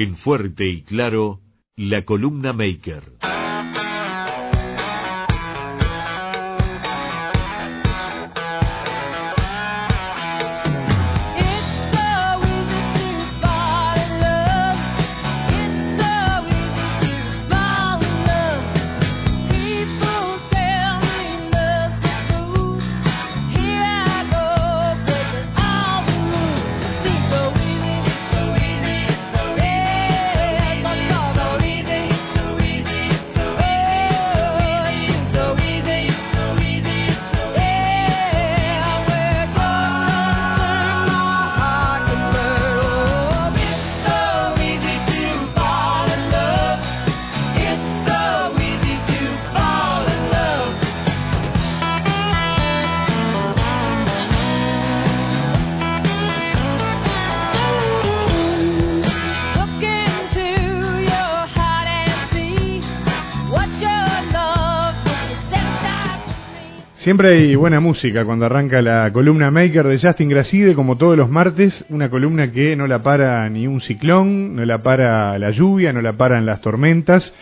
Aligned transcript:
En 0.00 0.16
fuerte 0.16 0.64
y 0.64 0.82
claro, 0.82 1.40
la 1.74 2.04
columna 2.04 2.52
Maker. 2.52 3.02
Siempre 67.08 67.30
hay 67.30 67.54
buena 67.54 67.80
música 67.80 68.22
cuando 68.26 68.44
arranca 68.44 68.82
la 68.82 69.10
columna 69.14 69.50
Maker 69.50 69.86
de 69.86 69.98
Justin 69.98 70.28
Gracide, 70.28 70.74
como 70.74 70.98
todos 70.98 71.16
los 71.16 71.30
martes, 71.30 71.86
una 71.88 72.10
columna 72.10 72.52
que 72.52 72.76
no 72.76 72.86
la 72.86 73.02
para 73.02 73.48
ni 73.48 73.66
un 73.66 73.80
ciclón, 73.80 74.54
no 74.54 74.62
la 74.66 74.82
para 74.82 75.38
la 75.38 75.50
lluvia, 75.50 75.90
no 75.94 76.02
la 76.02 76.18
paran 76.18 76.44
las 76.44 76.60
tormentas 76.60 77.32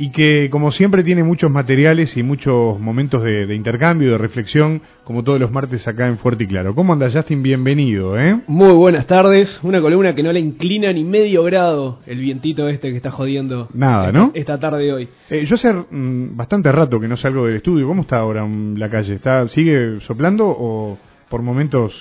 y 0.00 0.12
que 0.12 0.48
como 0.48 0.72
siempre 0.72 1.04
tiene 1.04 1.22
muchos 1.22 1.50
materiales 1.50 2.16
y 2.16 2.22
muchos 2.22 2.80
momentos 2.80 3.22
de, 3.22 3.54
intercambio, 3.54 4.12
de 4.12 4.16
reflexión, 4.16 4.80
como 5.04 5.22
todos 5.22 5.38
los 5.38 5.50
martes 5.50 5.86
acá 5.86 6.06
en 6.06 6.16
Fuerte 6.16 6.44
y 6.44 6.46
Claro. 6.46 6.74
¿Cómo 6.74 6.94
anda 6.94 7.10
Justin? 7.12 7.42
Bienvenido, 7.42 8.18
¿eh? 8.18 8.40
Muy 8.46 8.72
buenas 8.72 9.06
tardes, 9.06 9.60
una 9.62 9.78
columna 9.82 10.14
que 10.14 10.22
no 10.22 10.32
le 10.32 10.40
inclina 10.40 10.90
ni 10.90 11.04
medio 11.04 11.42
grado 11.44 11.98
el 12.06 12.18
vientito 12.18 12.66
este 12.66 12.90
que 12.90 12.96
está 12.96 13.10
jodiendo. 13.10 13.68
Nada, 13.74 14.10
¿no? 14.10 14.30
Esta 14.32 14.58
tarde 14.58 14.84
de 14.84 14.92
hoy. 14.94 15.08
Eh, 15.28 15.44
yo 15.44 15.56
hace 15.56 15.70
mm, 15.70 16.34
bastante 16.34 16.72
rato 16.72 16.98
que 16.98 17.06
no 17.06 17.18
salgo 17.18 17.44
del 17.44 17.56
estudio, 17.56 17.86
¿cómo 17.86 18.00
está 18.00 18.20
ahora 18.20 18.48
la 18.48 18.88
calle? 18.88 19.16
¿Está, 19.16 19.46
¿Sigue 19.50 20.00
soplando 20.00 20.46
o 20.48 20.96
por 21.28 21.42
momentos 21.42 21.94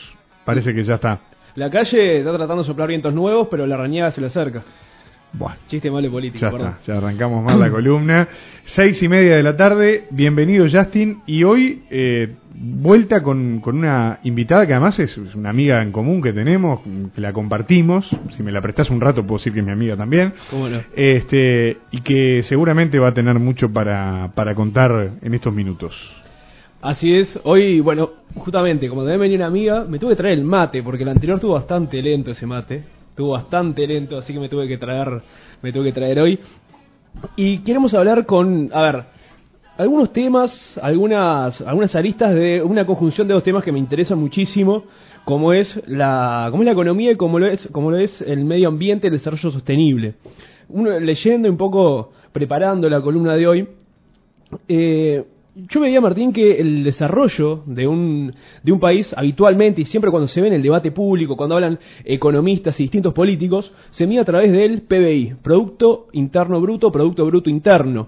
parece 0.45 0.73
que 0.73 0.85
ya 0.85 0.95
está? 0.95 1.19
La 1.55 1.69
calle 1.69 2.19
está 2.19 2.31
tratando 2.31 2.63
de 2.63 2.67
soplar 2.67 2.87
vientos 2.87 3.13
nuevos, 3.13 3.49
pero 3.51 3.67
la 3.67 3.75
rañada 3.75 4.11
se 4.11 4.21
le 4.21 4.27
acerca. 4.27 4.63
Bueno, 5.31 5.55
Chiste 5.67 5.91
malo 5.91 6.09
político, 6.09 6.39
ya 6.39 6.49
está, 6.49 6.79
ya 6.85 6.97
arrancamos 6.97 7.43
más 7.43 7.57
la 7.57 7.69
columna. 7.69 8.27
Seis 8.65 9.01
y 9.03 9.07
media 9.07 9.35
de 9.35 9.43
la 9.43 9.55
tarde, 9.55 10.05
bienvenido 10.09 10.65
Justin. 10.69 11.21
Y 11.27 11.43
hoy, 11.43 11.83
eh, 11.91 12.35
vuelta 12.55 13.21
con, 13.21 13.59
con, 13.59 13.77
una 13.77 14.19
invitada 14.23 14.65
que 14.65 14.73
además 14.73 14.97
es 14.99 15.15
una 15.35 15.51
amiga 15.51 15.83
en 15.83 15.91
común 15.91 16.21
que 16.21 16.33
tenemos, 16.33 16.81
que 17.13 17.21
la 17.21 17.31
compartimos. 17.31 18.09
Si 18.35 18.41
me 18.41 18.51
la 18.51 18.59
prestás 18.61 18.89
un 18.89 18.99
rato, 18.99 19.21
puedo 19.23 19.37
decir 19.37 19.53
que 19.53 19.59
es 19.59 19.65
mi 19.65 19.71
amiga 19.71 19.95
también. 19.95 20.33
¿Cómo 20.49 20.67
no? 20.67 20.81
Este, 20.95 21.77
y 21.91 22.01
que 22.01 22.41
seguramente 22.41 22.97
va 22.97 23.09
a 23.09 23.13
tener 23.13 23.37
mucho 23.37 23.71
para, 23.71 24.31
para 24.33 24.55
contar 24.55 25.11
en 25.21 25.33
estos 25.33 25.53
minutos. 25.53 25.95
Así 26.81 27.13
es, 27.13 27.39
hoy, 27.43 27.81
bueno, 27.81 28.09
justamente, 28.35 28.89
como 28.89 29.01
también 29.01 29.19
venía 29.19 29.37
una 29.37 29.47
amiga, 29.47 29.85
me 29.87 29.99
tuve 29.99 30.11
que 30.11 30.17
traer 30.17 30.39
el 30.39 30.45
mate, 30.45 30.81
porque 30.81 31.03
el 31.03 31.09
anterior 31.09 31.35
estuvo 31.35 31.53
bastante 31.53 32.01
lento 32.01 32.31
ese 32.31 32.47
mate 32.47 32.98
estuvo 33.19 33.33
bastante 33.33 33.85
lento, 33.85 34.17
así 34.17 34.31
que 34.31 34.39
me 34.39 34.47
tuve 34.47 34.65
que 34.65 34.77
traer, 34.77 35.21
me 35.61 35.73
tuve 35.73 35.87
que 35.87 35.91
traer 35.91 36.21
hoy. 36.21 36.39
Y 37.35 37.57
queremos 37.63 37.93
hablar 37.93 38.25
con, 38.25 38.69
a 38.71 38.81
ver, 38.81 39.03
algunos 39.77 40.13
temas, 40.13 40.79
algunas, 40.81 41.59
algunas 41.59 41.93
aristas 41.95 42.33
de 42.33 42.63
una 42.63 42.85
conjunción 42.85 43.27
de 43.27 43.33
dos 43.33 43.43
temas 43.43 43.61
que 43.61 43.73
me 43.73 43.79
interesan 43.79 44.19
muchísimo, 44.19 44.85
como 45.25 45.51
es 45.51 45.83
la, 45.85 46.47
como 46.49 46.63
es 46.63 46.67
la 46.67 46.71
economía 46.71 47.11
y 47.11 47.17
como 47.17 47.39
lo 47.39 47.47
es, 47.47 47.67
como 47.73 47.91
lo 47.91 47.97
es 47.97 48.21
el 48.21 48.45
medio 48.45 48.69
ambiente, 48.69 49.07
el 49.07 49.13
desarrollo 49.13 49.51
sostenible. 49.51 50.13
Uno, 50.69 50.97
leyendo 50.97 51.49
un 51.49 51.57
poco, 51.57 52.13
preparando 52.31 52.89
la 52.89 53.01
columna 53.01 53.35
de 53.35 53.47
hoy, 53.47 53.67
eh, 54.69 55.25
yo 55.67 55.79
veía, 55.79 56.01
Martín, 56.01 56.31
que 56.31 56.59
el 56.59 56.83
desarrollo 56.83 57.63
de 57.65 57.87
un, 57.87 58.33
de 58.63 58.71
un 58.71 58.79
país 58.79 59.13
habitualmente 59.17 59.81
y 59.81 59.85
siempre 59.85 60.11
cuando 60.11 60.27
se 60.27 60.41
ve 60.41 60.47
en 60.47 60.53
el 60.53 60.61
debate 60.61 60.91
público, 60.91 61.35
cuando 61.35 61.55
hablan 61.55 61.79
economistas 62.05 62.79
y 62.79 62.83
distintos 62.83 63.13
políticos, 63.13 63.71
se 63.89 64.07
mide 64.07 64.21
a 64.21 64.25
través 64.25 64.51
del 64.51 64.81
PBI, 64.83 65.35
Producto 65.41 66.07
Interno 66.13 66.61
Bruto, 66.61 66.91
Producto 66.91 67.25
Bruto 67.25 67.49
Interno, 67.49 68.07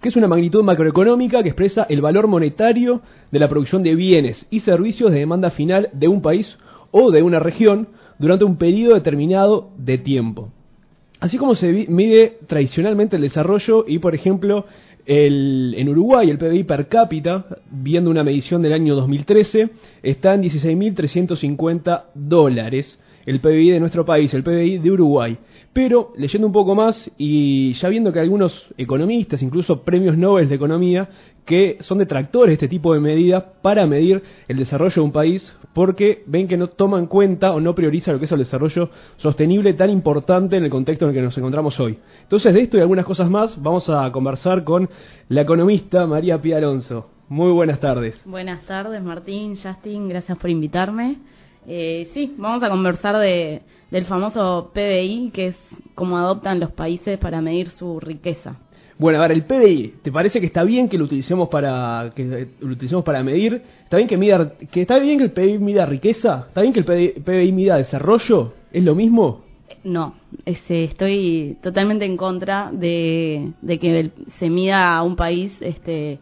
que 0.00 0.08
es 0.08 0.16
una 0.16 0.28
magnitud 0.28 0.62
macroeconómica 0.62 1.42
que 1.42 1.48
expresa 1.48 1.86
el 1.88 2.00
valor 2.00 2.28
monetario 2.28 3.02
de 3.30 3.38
la 3.38 3.48
producción 3.48 3.82
de 3.82 3.94
bienes 3.94 4.46
y 4.50 4.60
servicios 4.60 5.10
de 5.12 5.18
demanda 5.18 5.50
final 5.50 5.90
de 5.92 6.08
un 6.08 6.22
país 6.22 6.58
o 6.90 7.10
de 7.10 7.22
una 7.22 7.38
región 7.38 7.88
durante 8.18 8.44
un 8.44 8.56
periodo 8.56 8.94
determinado 8.94 9.70
de 9.76 9.98
tiempo. 9.98 10.50
Así 11.18 11.38
como 11.38 11.54
se 11.54 11.72
mide 11.72 12.38
tradicionalmente 12.46 13.16
el 13.16 13.22
desarrollo 13.22 13.84
y, 13.88 13.98
por 13.98 14.14
ejemplo, 14.14 14.66
el, 15.06 15.74
en 15.76 15.88
Uruguay 15.88 16.28
el 16.28 16.38
PBI 16.38 16.64
per 16.64 16.88
cápita, 16.88 17.46
viendo 17.70 18.10
una 18.10 18.24
medición 18.24 18.60
del 18.60 18.72
año 18.72 18.94
2013, 18.96 19.70
está 20.02 20.34
en 20.34 20.42
16.350 20.42 22.04
dólares. 22.14 22.98
El 23.24 23.40
PBI 23.40 23.70
de 23.70 23.80
nuestro 23.80 24.04
país, 24.04 24.32
el 24.34 24.44
PBI 24.44 24.78
de 24.78 24.90
Uruguay. 24.90 25.38
Pero 25.72 26.12
leyendo 26.16 26.46
un 26.46 26.52
poco 26.52 26.74
más 26.74 27.10
y 27.18 27.72
ya 27.74 27.88
viendo 27.88 28.12
que 28.12 28.20
algunos 28.20 28.72
economistas, 28.78 29.42
incluso 29.42 29.82
premios 29.82 30.16
Nobel 30.16 30.48
de 30.48 30.54
Economía, 30.54 31.08
que 31.46 31.76
son 31.80 31.98
detractores 31.98 32.48
de 32.48 32.54
este 32.54 32.68
tipo 32.68 32.92
de 32.92 33.00
medidas 33.00 33.44
para 33.62 33.86
medir 33.86 34.22
el 34.48 34.56
desarrollo 34.56 34.94
de 34.94 35.00
un 35.00 35.12
país, 35.12 35.56
porque 35.72 36.24
ven 36.26 36.48
que 36.48 36.56
no 36.56 36.68
toman 36.68 37.06
cuenta 37.06 37.52
o 37.52 37.60
no 37.60 37.74
priorizan 37.74 38.14
lo 38.14 38.18
que 38.18 38.26
es 38.26 38.32
el 38.32 38.40
desarrollo 38.40 38.90
sostenible 39.16 39.72
tan 39.74 39.90
importante 39.90 40.56
en 40.56 40.64
el 40.64 40.70
contexto 40.70 41.04
en 41.04 41.10
el 41.10 41.14
que 41.14 41.22
nos 41.22 41.38
encontramos 41.38 41.78
hoy. 41.78 41.98
Entonces, 42.22 42.52
de 42.52 42.60
esto 42.60 42.76
y 42.76 42.80
algunas 42.80 43.04
cosas 43.04 43.30
más, 43.30 43.60
vamos 43.62 43.88
a 43.88 44.10
conversar 44.10 44.64
con 44.64 44.90
la 45.28 45.42
economista 45.42 46.06
María 46.06 46.42
Pía 46.42 46.58
Alonso. 46.58 47.08
Muy 47.28 47.52
buenas 47.52 47.78
tardes. 47.78 48.20
Buenas 48.24 48.64
tardes, 48.66 49.02
Martín, 49.02 49.56
Justin, 49.56 50.08
gracias 50.08 50.36
por 50.38 50.50
invitarme. 50.50 51.18
Eh, 51.68 52.10
sí, 52.14 52.34
vamos 52.38 52.62
a 52.62 52.70
conversar 52.70 53.18
de, 53.18 53.62
del 53.90 54.04
famoso 54.04 54.70
PBI, 54.72 55.30
que 55.32 55.48
es 55.48 55.56
cómo 55.94 56.18
adoptan 56.18 56.60
los 56.60 56.72
países 56.72 57.18
para 57.18 57.40
medir 57.40 57.70
su 57.70 58.00
riqueza. 58.00 58.56
Bueno, 58.98 59.18
a 59.18 59.28
ver, 59.28 59.32
el 59.32 59.44
PBI, 59.44 59.94
¿te 60.02 60.10
parece 60.10 60.40
que 60.40 60.46
está 60.46 60.64
bien 60.64 60.88
que 60.88 60.96
lo 60.96 61.04
utilicemos 61.04 61.50
para 61.50 62.12
que 62.14 62.48
lo 62.60 62.72
utilicemos 62.72 63.04
para 63.04 63.22
medir? 63.22 63.60
¿Está 63.84 63.98
bien 63.98 64.08
que 64.08 64.16
mida 64.16 64.54
que 64.70 64.80
está 64.80 64.98
bien 64.98 65.18
que 65.18 65.24
el 65.24 65.32
PBI 65.32 65.58
mida 65.58 65.84
riqueza? 65.84 66.46
¿Está 66.48 66.62
bien 66.62 66.72
que 66.72 66.80
el 66.80 67.22
PBI, 67.22 67.52
mida 67.52 67.76
desarrollo? 67.76 68.54
¿Es 68.72 68.82
lo 68.82 68.94
mismo? 68.94 69.44
No, 69.84 70.14
este, 70.46 70.84
estoy 70.84 71.58
totalmente 71.62 72.06
en 72.06 72.16
contra 72.16 72.70
de, 72.72 73.52
de 73.60 73.78
que 73.78 74.12
se 74.38 74.48
mida 74.48 74.96
a 74.96 75.02
un 75.02 75.14
país 75.14 75.52
este, 75.60 76.18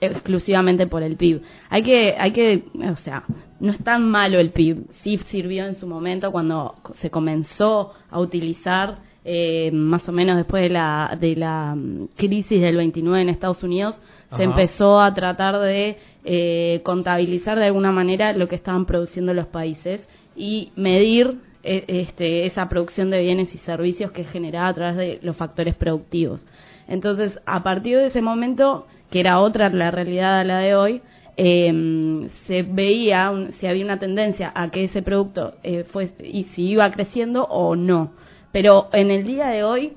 exclusivamente 0.00 0.86
por 0.86 1.02
el 1.02 1.16
PIB. 1.16 1.42
Hay 1.68 1.82
que, 1.82 2.14
hay 2.16 2.30
que, 2.30 2.64
o 2.92 2.96
sea, 2.96 3.24
no 3.58 3.72
es 3.72 3.78
tan 3.82 4.08
malo 4.08 4.38
el 4.38 4.50
PIB. 4.50 4.86
Sí 5.02 5.18
sirvió 5.30 5.66
en 5.66 5.74
su 5.74 5.88
momento 5.88 6.30
cuando 6.30 6.76
se 7.00 7.10
comenzó 7.10 7.92
a 8.08 8.20
utilizar 8.20 8.98
eh, 9.24 9.70
más 9.72 10.08
o 10.08 10.12
menos 10.12 10.36
después 10.36 10.62
de 10.62 10.68
la, 10.68 11.16
de 11.18 11.36
la 11.36 11.74
mm, 11.74 12.08
crisis 12.16 12.60
del 12.60 12.76
29 12.76 13.22
en 13.22 13.28
Estados 13.28 13.62
Unidos, 13.62 13.96
se 14.36 14.42
empezó 14.42 15.00
a 15.00 15.14
tratar 15.14 15.60
de 15.60 15.96
eh, 16.24 16.80
contabilizar 16.82 17.58
de 17.58 17.66
alguna 17.66 17.92
manera 17.92 18.32
lo 18.32 18.48
que 18.48 18.56
estaban 18.56 18.84
produciendo 18.84 19.32
los 19.32 19.46
países 19.46 20.00
y 20.34 20.72
medir 20.74 21.38
eh, 21.62 21.84
este, 21.86 22.46
esa 22.46 22.68
producción 22.68 23.10
de 23.10 23.20
bienes 23.20 23.54
y 23.54 23.58
servicios 23.58 24.10
que 24.10 24.24
generaba 24.24 24.68
a 24.68 24.74
través 24.74 24.96
de 24.96 25.18
los 25.22 25.36
factores 25.36 25.74
productivos. 25.76 26.44
Entonces, 26.88 27.38
a 27.46 27.62
partir 27.62 27.96
de 27.96 28.08
ese 28.08 28.20
momento, 28.20 28.86
que 29.10 29.20
era 29.20 29.38
otra 29.38 29.70
la 29.70 29.90
realidad 29.90 30.40
a 30.40 30.44
la 30.44 30.58
de 30.58 30.74
hoy, 30.74 31.02
eh, 31.36 32.28
se 32.46 32.62
veía 32.62 33.32
si 33.58 33.66
había 33.66 33.84
una 33.84 33.98
tendencia 33.98 34.52
a 34.54 34.70
que 34.70 34.84
ese 34.84 35.02
producto 35.02 35.54
eh, 35.62 35.84
fue 35.84 36.12
y 36.22 36.44
si 36.54 36.68
iba 36.68 36.90
creciendo 36.90 37.44
o 37.44 37.76
no. 37.76 38.12
Pero 38.54 38.88
en 38.92 39.10
el 39.10 39.26
día 39.26 39.48
de 39.48 39.64
hoy, 39.64 39.94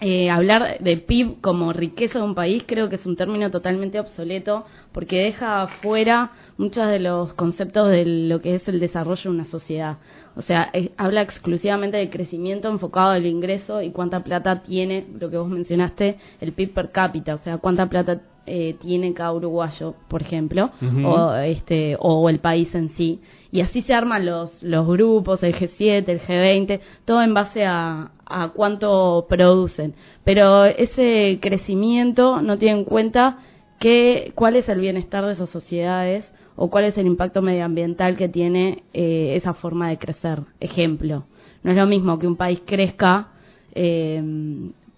eh, 0.00 0.30
hablar 0.30 0.78
de 0.80 0.96
PIB 0.96 1.40
como 1.40 1.72
riqueza 1.72 2.18
de 2.18 2.24
un 2.24 2.34
país 2.34 2.64
creo 2.66 2.88
que 2.88 2.96
es 2.96 3.06
un 3.06 3.14
término 3.14 3.52
totalmente 3.52 4.00
obsoleto 4.00 4.64
porque 4.90 5.22
deja 5.22 5.68
fuera 5.80 6.32
muchos 6.56 6.88
de 6.88 6.98
los 6.98 7.34
conceptos 7.34 7.88
de 7.88 8.04
lo 8.04 8.40
que 8.40 8.56
es 8.56 8.66
el 8.66 8.80
desarrollo 8.80 9.22
de 9.22 9.28
una 9.28 9.46
sociedad. 9.46 9.98
O 10.34 10.42
sea, 10.42 10.72
habla 10.96 11.22
exclusivamente 11.22 11.98
del 11.98 12.10
crecimiento 12.10 12.68
enfocado 12.68 13.10
al 13.10 13.26
ingreso 13.26 13.80
y 13.80 13.92
cuánta 13.92 14.24
plata 14.24 14.64
tiene, 14.64 15.06
lo 15.16 15.30
que 15.30 15.36
vos 15.36 15.48
mencionaste, 15.48 16.18
el 16.40 16.54
PIB 16.54 16.74
per 16.74 16.90
cápita, 16.90 17.36
o 17.36 17.38
sea, 17.38 17.58
cuánta 17.58 17.88
plata 17.88 18.22
eh, 18.44 18.74
tiene 18.80 19.14
cada 19.14 19.32
uruguayo, 19.32 19.94
por 20.08 20.22
ejemplo, 20.22 20.72
o, 21.04 21.32
este, 21.34 21.96
o 22.00 22.28
el 22.28 22.40
país 22.40 22.74
en 22.74 22.88
sí. 22.90 23.20
Y 23.50 23.62
así 23.62 23.82
se 23.82 23.94
arman 23.94 24.26
los, 24.26 24.62
los 24.62 24.86
grupos, 24.86 25.42
el 25.42 25.54
G7, 25.54 26.08
el 26.08 26.20
G20, 26.20 26.80
todo 27.04 27.22
en 27.22 27.32
base 27.32 27.64
a, 27.64 28.10
a 28.26 28.48
cuánto 28.50 29.26
producen. 29.28 29.94
Pero 30.24 30.64
ese 30.64 31.38
crecimiento 31.40 32.42
no 32.42 32.58
tiene 32.58 32.80
en 32.80 32.84
cuenta 32.84 33.38
que, 33.78 34.32
cuál 34.34 34.56
es 34.56 34.68
el 34.68 34.80
bienestar 34.80 35.24
de 35.24 35.32
esas 35.32 35.50
sociedades 35.50 36.24
o 36.56 36.68
cuál 36.70 36.84
es 36.84 36.98
el 36.98 37.06
impacto 37.06 37.40
medioambiental 37.40 38.16
que 38.16 38.28
tiene 38.28 38.82
eh, 38.92 39.34
esa 39.36 39.54
forma 39.54 39.88
de 39.88 39.98
crecer. 39.98 40.40
Ejemplo, 40.60 41.24
no 41.62 41.70
es 41.70 41.76
lo 41.76 41.86
mismo 41.86 42.18
que 42.18 42.26
un 42.26 42.36
país 42.36 42.60
crezca 42.66 43.28
eh, 43.74 44.22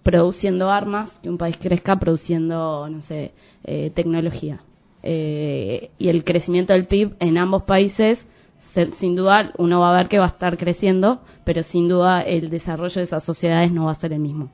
produciendo 0.03 0.71
armas 0.71 1.11
que 1.21 1.29
un 1.29 1.37
país 1.37 1.57
crezca 1.57 1.99
produciendo, 1.99 2.89
no 2.89 3.01
sé, 3.01 3.31
eh, 3.63 3.91
tecnología. 3.93 4.61
y 5.03 6.09
el 6.09 6.23
crecimiento 6.23 6.73
del 6.73 6.85
PIB 6.85 7.15
en 7.19 7.37
ambos 7.37 7.63
países, 7.63 8.19
sin 8.99 9.15
duda, 9.15 9.51
uno 9.57 9.79
va 9.79 9.93
a 9.93 9.97
ver 9.97 10.07
que 10.07 10.19
va 10.19 10.25
a 10.25 10.29
estar 10.29 10.57
creciendo, 10.57 11.21
pero 11.43 11.63
sin 11.63 11.89
duda 11.89 12.21
el 12.21 12.49
desarrollo 12.49 12.95
de 12.95 13.03
esas 13.03 13.23
sociedades 13.23 13.71
no 13.71 13.85
va 13.85 13.91
a 13.91 13.99
ser 13.99 14.13
el 14.13 14.19
mismo. 14.19 14.49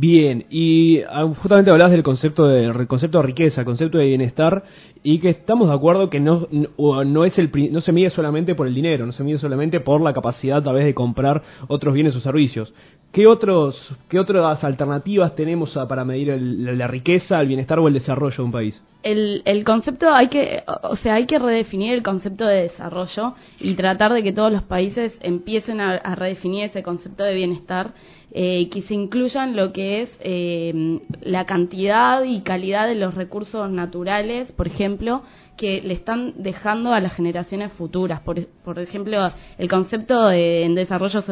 Bien, 0.00 0.46
y 0.48 1.00
ah, 1.00 1.26
justamente 1.42 1.72
hablabas 1.72 1.90
del 1.90 2.04
concepto 2.04 2.46
de, 2.46 2.86
concepto 2.86 3.18
de 3.18 3.26
riqueza, 3.26 3.62
el 3.62 3.64
concepto 3.64 3.98
de 3.98 4.06
bienestar, 4.06 4.62
y 5.02 5.18
que 5.18 5.30
estamos 5.30 5.66
de 5.66 5.74
acuerdo 5.74 6.08
que 6.08 6.20
no, 6.20 6.46
no, 6.52 7.24
es 7.24 7.36
el, 7.36 7.50
no 7.72 7.80
se 7.80 7.90
mide 7.90 8.10
solamente 8.10 8.54
por 8.54 8.68
el 8.68 8.76
dinero, 8.76 9.06
no 9.06 9.12
se 9.12 9.24
mide 9.24 9.38
solamente 9.38 9.80
por 9.80 10.00
la 10.00 10.12
capacidad 10.12 10.62
tal 10.62 10.76
vez 10.76 10.84
de 10.84 10.94
comprar 10.94 11.42
otros 11.66 11.94
bienes 11.94 12.14
o 12.14 12.20
servicios. 12.20 12.72
¿Qué, 13.10 13.26
otros, 13.26 13.92
qué 14.08 14.20
otras 14.20 14.62
alternativas 14.62 15.34
tenemos 15.34 15.76
para 15.88 16.04
medir 16.04 16.28
la 16.40 16.86
riqueza, 16.86 17.40
el 17.40 17.48
bienestar 17.48 17.80
o 17.80 17.88
el 17.88 17.94
desarrollo 17.94 18.36
de 18.36 18.42
un 18.42 18.52
país? 18.52 18.80
El, 19.02 19.42
el 19.46 19.64
concepto 19.64 20.12
hay 20.12 20.28
que, 20.28 20.62
o 20.82 20.94
sea, 20.94 21.14
hay 21.14 21.26
que 21.26 21.40
redefinir 21.40 21.94
el 21.94 22.04
concepto 22.04 22.46
de 22.46 22.62
desarrollo 22.62 23.34
y 23.58 23.74
tratar 23.74 24.12
de 24.12 24.22
que 24.22 24.32
todos 24.32 24.52
los 24.52 24.62
países 24.62 25.12
empiecen 25.22 25.80
a, 25.80 25.94
a 25.94 26.14
redefinir 26.14 26.66
ese 26.66 26.84
concepto 26.84 27.24
de 27.24 27.34
bienestar 27.34 27.94
eh, 28.30 28.68
que 28.68 28.82
se 28.82 28.92
incluyan 28.92 29.56
lo 29.56 29.72
que 29.72 29.87
es 29.88 30.10
eh, 30.20 31.00
la 31.20 31.46
cantidad 31.46 32.22
y 32.24 32.40
calidad 32.42 32.86
de 32.86 32.94
los 32.94 33.14
recursos 33.14 33.70
naturales, 33.70 34.50
por 34.52 34.66
ejemplo, 34.66 35.22
que 35.56 35.80
le 35.82 35.94
están 35.94 36.34
dejando 36.42 36.92
a 36.92 37.00
las 37.00 37.14
generaciones 37.14 37.72
futuras. 37.72 38.20
Por, 38.20 38.78
ejemplo, 38.78 39.32
el 39.58 39.68
concepto 39.68 40.28
de 40.28 40.70
desarrollo 40.74 41.22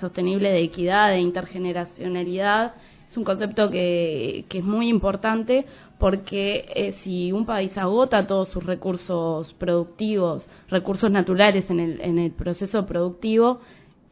sostenible 0.00 0.50
de 0.50 0.62
equidad, 0.62 1.10
de 1.10 1.18
intergeneracionalidad, 1.18 2.74
es 3.10 3.16
un 3.16 3.24
concepto 3.24 3.70
que, 3.70 4.44
que 4.48 4.58
es 4.58 4.64
muy 4.64 4.88
importante 4.88 5.66
porque 5.98 6.66
eh, 6.74 6.96
si 7.02 7.32
un 7.32 7.46
país 7.46 7.76
agota 7.76 8.26
todos 8.26 8.48
sus 8.48 8.64
recursos 8.64 9.52
productivos, 9.54 10.48
recursos 10.68 11.10
naturales 11.10 11.64
en 11.70 11.80
el, 11.80 12.00
en 12.00 12.18
el 12.18 12.32
proceso 12.32 12.84
productivo, 12.86 13.60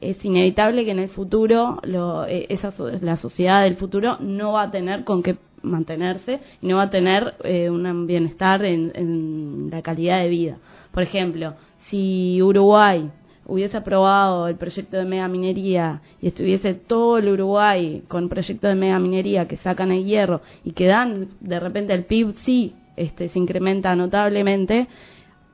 es 0.03 0.25
inevitable 0.25 0.85
que 0.85 0.91
en 0.91 0.99
el 0.99 1.09
futuro 1.09 1.79
lo, 1.85 2.27
eh, 2.27 2.47
esa, 2.49 2.73
la 3.01 3.17
sociedad 3.17 3.63
del 3.63 3.77
futuro 3.77 4.17
no 4.21 4.53
va 4.53 4.63
a 4.63 4.71
tener 4.71 5.05
con 5.05 5.23
qué 5.23 5.37
mantenerse 5.63 6.41
y 6.61 6.67
no 6.67 6.77
va 6.77 6.85
a 6.85 6.91
tener 6.91 7.35
eh, 7.45 7.71
un 7.71 8.07
bienestar 8.07 8.65
en, 8.65 9.71
la 9.71 9.81
calidad 9.83 10.21
de 10.21 10.29
vida. 10.29 10.59
Por 10.93 11.03
ejemplo, 11.03 11.55
si 11.89 12.43
Uruguay 12.43 13.11
hubiese 13.47 13.77
aprobado 13.77 14.49
el 14.49 14.57
proyecto 14.57 14.97
de 14.97 15.05
mega 15.05 15.29
minería 15.29 16.03
y 16.21 16.29
estuviese 16.29 16.75
todo 16.75 17.19
el 17.19 17.29
Uruguay 17.29 18.03
con 18.09 18.29
proyectos 18.29 18.69
de 18.69 18.75
mega 18.75 18.99
minería 18.99 19.49
que 19.49 19.57
sacan 19.57 19.93
el 19.93 20.05
hierro 20.05 20.43
y 20.65 20.73
que 20.73 20.87
dan 20.87 21.29
de 21.41 21.61
repente 21.61 21.95
el 21.95 22.05
PIB 22.05 22.35
sí 22.45 22.75
este, 22.97 23.29
se 23.31 23.39
incrementa 23.39 23.95
notablemente, 23.97 24.87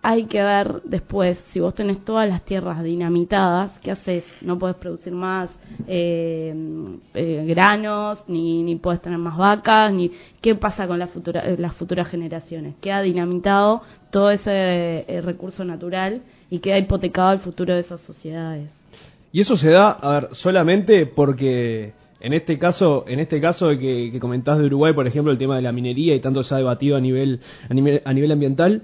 hay 0.02 0.24
que 0.24 0.42
ver 0.42 0.82
después, 0.84 1.38
si 1.52 1.60
vos 1.60 1.74
tenés 1.74 2.04
todas 2.04 2.28
las 2.28 2.44
tierras 2.44 2.82
dinamitadas, 2.82 3.78
¿qué 3.80 3.90
haces? 3.90 4.24
No 4.40 4.58
puedes 4.58 4.76
producir 4.76 5.12
más 5.12 5.50
eh, 5.86 6.54
eh, 7.14 7.44
granos, 7.48 8.22
ni, 8.28 8.62
ni 8.62 8.76
puedes 8.76 9.02
tener 9.02 9.18
más 9.18 9.36
vacas, 9.36 9.92
ni 9.92 10.12
qué 10.40 10.54
pasa 10.54 10.86
con 10.86 11.00
eh, 11.02 11.56
las 11.58 11.74
futuras 11.74 12.08
generaciones. 12.08 12.76
Queda 12.80 13.02
dinamitado 13.02 13.82
todo 14.10 14.30
ese 14.30 15.04
recurso 15.22 15.64
natural 15.64 16.22
y 16.48 16.60
queda 16.60 16.78
hipotecado 16.78 17.32
el 17.32 17.40
futuro 17.40 17.74
de 17.74 17.80
esas 17.80 18.00
sociedades. 18.02 18.70
Y 19.32 19.40
eso 19.40 19.56
se 19.56 19.70
da, 19.70 19.90
a 19.90 20.12
ver, 20.12 20.28
solamente 20.32 21.06
porque 21.06 21.92
en 22.20 22.32
este 22.32 22.58
caso, 22.58 23.04
en 23.06 23.20
este 23.20 23.40
caso 23.40 23.68
que, 23.70 24.10
que 24.10 24.18
comentás 24.18 24.58
de 24.58 24.64
Uruguay, 24.64 24.92
por 24.92 25.06
ejemplo, 25.06 25.30
el 25.30 25.38
tema 25.38 25.56
de 25.56 25.62
la 25.62 25.72
minería 25.72 26.14
y 26.14 26.20
tanto 26.20 26.42
se 26.42 26.54
ha 26.54 26.58
debatido 26.58 26.96
a 26.96 27.00
nivel, 27.00 27.40
a 27.68 27.74
nivel, 27.74 28.02
a 28.04 28.12
nivel 28.12 28.32
ambiental, 28.32 28.82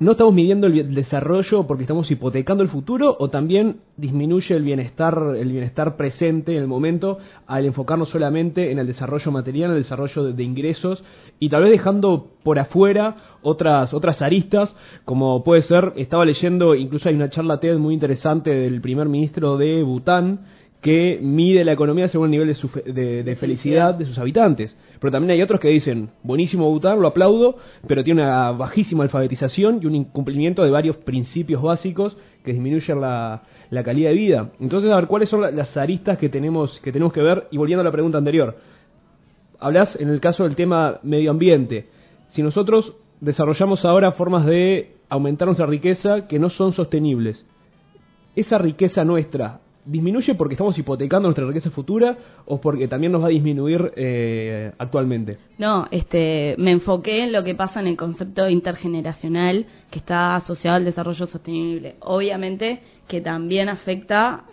no 0.00 0.12
estamos 0.12 0.32
midiendo 0.32 0.66
el 0.66 0.94
desarrollo 0.94 1.66
porque 1.66 1.82
estamos 1.82 2.10
hipotecando 2.10 2.62
el 2.62 2.70
futuro 2.70 3.14
o 3.18 3.28
también 3.28 3.80
disminuye 3.98 4.56
el 4.56 4.62
bienestar 4.62 5.34
el 5.36 5.52
bienestar 5.52 5.96
presente 5.96 6.56
en 6.56 6.62
el 6.62 6.66
momento 6.66 7.18
al 7.46 7.66
enfocarnos 7.66 8.08
solamente 8.08 8.72
en 8.72 8.78
el 8.78 8.86
desarrollo 8.86 9.30
material, 9.30 9.70
en 9.70 9.76
el 9.76 9.82
desarrollo 9.82 10.32
de, 10.32 10.42
ingresos 10.42 11.04
y 11.38 11.50
tal 11.50 11.64
vez 11.64 11.72
dejando 11.72 12.30
por 12.42 12.58
afuera 12.58 13.16
otras 13.42 13.92
otras 13.92 14.22
aristas 14.22 14.74
como 15.04 15.44
puede 15.44 15.60
ser 15.62 15.92
estaba 15.96 16.24
leyendo 16.24 16.74
incluso 16.74 17.10
hay 17.10 17.14
una 17.14 17.28
charla 17.28 17.60
TED 17.60 17.76
muy 17.76 17.92
interesante 17.92 18.48
del 18.48 18.80
primer 18.80 19.06
ministro 19.06 19.58
de 19.58 19.82
Bután 19.82 20.46
que 20.80 21.18
mide 21.20 21.64
la 21.64 21.72
economía 21.72 22.08
según 22.08 22.26
el 22.26 22.30
nivel 22.30 22.56
de, 22.86 23.22
de, 23.22 23.36
felicidad 23.36 23.94
de 23.94 24.06
sus 24.06 24.18
habitantes. 24.18 24.74
Pero 24.98 25.10
también 25.10 25.32
hay 25.32 25.42
otros 25.42 25.60
que 25.60 25.68
dicen, 25.68 26.10
buenísimo 26.22 26.70
Bután, 26.70 27.00
lo 27.00 27.08
aplaudo, 27.08 27.56
pero 27.86 28.02
tiene 28.02 28.22
una 28.22 28.52
bajísima 28.52 29.04
alfabetización 29.04 29.80
y 29.82 29.86
un 29.86 29.94
incumplimiento 29.94 30.62
de 30.62 30.70
varios 30.70 30.96
principios 30.96 31.62
básicos 31.62 32.16
que 32.44 32.52
disminuyen 32.52 33.00
la, 33.00 33.42
la 33.68 33.84
calidad 33.84 34.10
de 34.10 34.16
vida. 34.16 34.52
Entonces, 34.58 34.90
a 34.90 34.96
ver, 34.96 35.06
¿cuáles 35.06 35.28
son 35.28 35.42
las 35.54 35.76
aristas 35.76 36.16
que 36.16 36.30
tenemos, 36.30 36.80
que 36.80 36.92
tenemos 36.92 37.12
que 37.12 37.22
ver? 37.22 37.46
Y 37.50 37.58
volviendo 37.58 37.82
a 37.82 37.84
la 37.84 37.92
pregunta 37.92 38.16
anterior, 38.16 38.56
hablas 39.58 40.00
en 40.00 40.08
el 40.08 40.20
caso 40.20 40.44
del 40.44 40.56
tema 40.56 40.98
medio 41.02 41.30
ambiente. 41.30 41.88
Si 42.28 42.42
nosotros 42.42 42.94
desarrollamos 43.20 43.84
ahora 43.84 44.12
formas 44.12 44.46
de 44.46 44.96
aumentar 45.10 45.46
nuestra 45.46 45.66
riqueza 45.66 46.26
que 46.26 46.38
no 46.38 46.48
son 46.48 46.72
sostenibles, 46.72 47.44
esa 48.34 48.56
riqueza 48.56 49.04
nuestra 49.04 49.60
disminuye 49.84 50.34
porque 50.34 50.54
estamos 50.54 50.78
hipotecando 50.78 51.28
nuestra 51.28 51.46
riqueza 51.46 51.70
futura 51.70 52.16
o 52.46 52.60
porque 52.60 52.88
también 52.88 53.12
nos 53.12 53.22
va 53.22 53.26
a 53.26 53.30
disminuir 53.30 53.92
eh, 53.96 54.72
actualmente? 54.78 55.38
No, 55.58 55.86
este, 55.90 56.54
me 56.58 56.70
enfoqué 56.70 57.24
en 57.24 57.32
lo 57.32 57.42
que 57.44 57.54
pasa 57.54 57.80
en 57.80 57.86
el 57.88 57.96
concepto 57.96 58.48
intergeneracional 58.48 59.66
que 59.90 59.98
está 59.98 60.36
asociado 60.36 60.76
al 60.76 60.84
desarrollo 60.84 61.26
sostenible. 61.26 61.96
Obviamente 62.00 62.80
que 63.08 63.20
también 63.20 63.68
afecta 63.68 64.44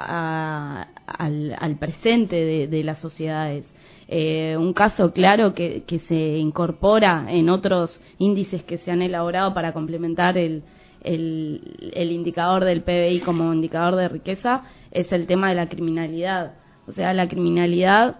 al, 1.05 1.75
presente 1.79 2.67
de, 2.67 2.83
las 2.83 2.99
sociedades. 2.99 3.65
Eh, 4.07 4.55
un 4.57 4.73
caso 4.73 5.11
claro 5.11 5.53
que 5.53 6.01
se 6.07 6.37
incorpora 6.37 7.27
en 7.29 7.49
otros 7.49 7.99
índices 8.17 8.63
que 8.63 8.79
se 8.79 8.89
han 8.89 9.03
elaborado 9.03 9.53
para 9.53 9.73
complementar 9.73 10.39
el, 10.39 10.63
el, 11.03 11.91
el, 11.93 12.11
indicador 12.11 12.63
del 12.65 12.81
PBI 12.81 13.21
como 13.21 13.53
indicador 13.53 13.95
de 13.95 14.09
riqueza 14.09 14.63
es 14.91 15.11
el 15.11 15.27
tema 15.27 15.49
de 15.49 15.55
la 15.55 15.69
criminalidad. 15.69 16.53
O 16.87 16.91
sea, 16.91 17.13
la 17.13 17.27
criminalidad, 17.27 18.19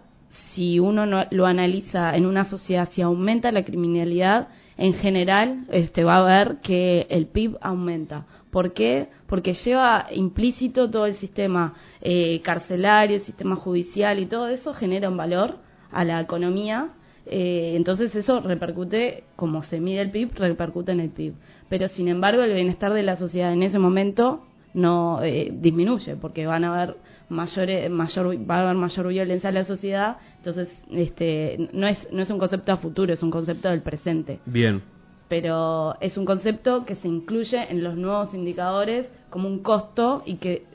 si 0.54 0.80
uno 0.80 1.06
no, 1.06 1.26
lo 1.32 1.46
analiza 1.46 2.16
en 2.16 2.26
una 2.26 2.46
sociedad, 2.46 2.90
si 2.92 3.02
aumenta 3.02 3.52
la 3.52 3.64
criminalidad, 3.64 4.50
en 4.78 4.94
general 4.94 5.66
este, 5.72 6.04
va 6.04 6.18
a 6.18 6.24
ver 6.24 6.58
que 6.62 7.08
el 7.10 7.28
PIB 7.28 7.58
aumenta. 7.62 8.26
¿Por 8.52 8.74
qué? 8.74 9.10
Porque 9.28 9.54
lleva 9.54 10.08
implícito 10.12 10.90
todo 10.90 11.06
el 11.06 11.16
sistema 11.18 11.74
eh, 12.02 12.42
carcelario, 12.44 13.18
el 13.18 13.24
sistema 13.24 13.56
judicial 13.56 14.20
y 14.20 14.26
todo 14.26 14.48
eso 14.48 14.74
genera 14.74 15.10
un 15.10 15.18
valor 15.18 15.58
a 15.92 16.04
la 16.04 16.22
economía. 16.22 16.90
Eh, 17.26 17.74
entonces 17.76 18.16
eso 18.16 18.40
repercute, 18.40 19.26
como 19.36 19.64
se 19.64 19.80
mide 19.80 20.02
el 20.02 20.12
PIB, 20.12 20.36
repercute 20.36 20.92
en 20.92 21.02
el 21.02 21.10
PIB. 21.10 21.34
Pero 21.70 21.88
sin 21.90 22.08
embargo 22.08 22.44
el 22.44 22.54
bienestar 22.54 22.94
de 22.94 23.04
la 23.04 23.18
sociedad 23.18 23.54
en 23.54 23.64
ese 23.64 23.80
momento 23.80 24.44
no 24.74 25.22
eh, 25.24 25.52
disminuye 25.52 26.16
porque 26.16 26.46
van 26.46 26.64
a 26.64 26.74
haber 26.74 26.98
mayores 27.30 27.90
mayor 27.90 28.50
va 28.50 28.58
a 28.58 28.62
haber 28.64 28.76
mayor 28.76 29.08
violencia 29.08 29.50
en 29.50 29.56
la 29.56 29.66
sociedad. 29.66 30.18
Entonces 30.38 30.70
este 30.92 31.70
no 31.74 31.88
es 31.88 31.98
no 32.12 32.22
es 32.22 32.30
un 32.30 32.40
concepto 32.40 32.72
a 32.72 32.78
futuro 32.78 33.14
es 33.14 33.24
un 33.24 33.32
concepto 33.32 33.70
del 33.70 33.82
presente. 33.82 34.40
Bien. 34.46 34.82
Pero 35.28 35.98
es 36.00 36.16
un 36.18 36.26
concepto 36.26 36.86
que 36.86 36.96
se 36.96 37.08
incluye 37.08 37.70
en 37.70 37.84
los 37.84 37.98
nuevos 37.98 38.34
indicadores 38.34 39.08
como 39.30 39.50
un 39.50 39.60
costo 39.60 40.24
y 40.26 40.36
que 40.36 40.66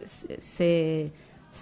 se 0.58 1.12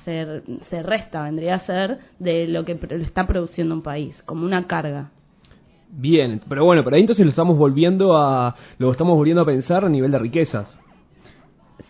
se, 0.05 0.43
se 0.71 0.83
resta 0.83 1.23
vendría 1.25 1.57
a 1.57 1.61
ser 1.61 1.99
de 2.19 2.49
lo 2.49 2.65
que 2.65 2.79
está 3.03 3.27
produciendo 3.27 3.75
un 3.75 3.83
país 3.83 4.21
como 4.25 4.45
una 4.45 4.67
carga 4.67 5.11
Bien, 5.93 6.41
pero 6.49 6.65
bueno, 6.65 6.85
pero 6.85 6.97
ahí 6.97 7.03
entonces 7.03 7.25
lo 7.25 7.31
estamos 7.31 7.59
volviendo 7.59 8.17
a 8.17 8.55
lo 8.79 8.91
estamos 8.93 9.17
volviendo 9.17 9.43
a 9.43 9.47
pensar 9.47 9.85
a 9.85 9.89
nivel 9.89 10.11
de 10.13 10.19
riquezas. 10.19 10.77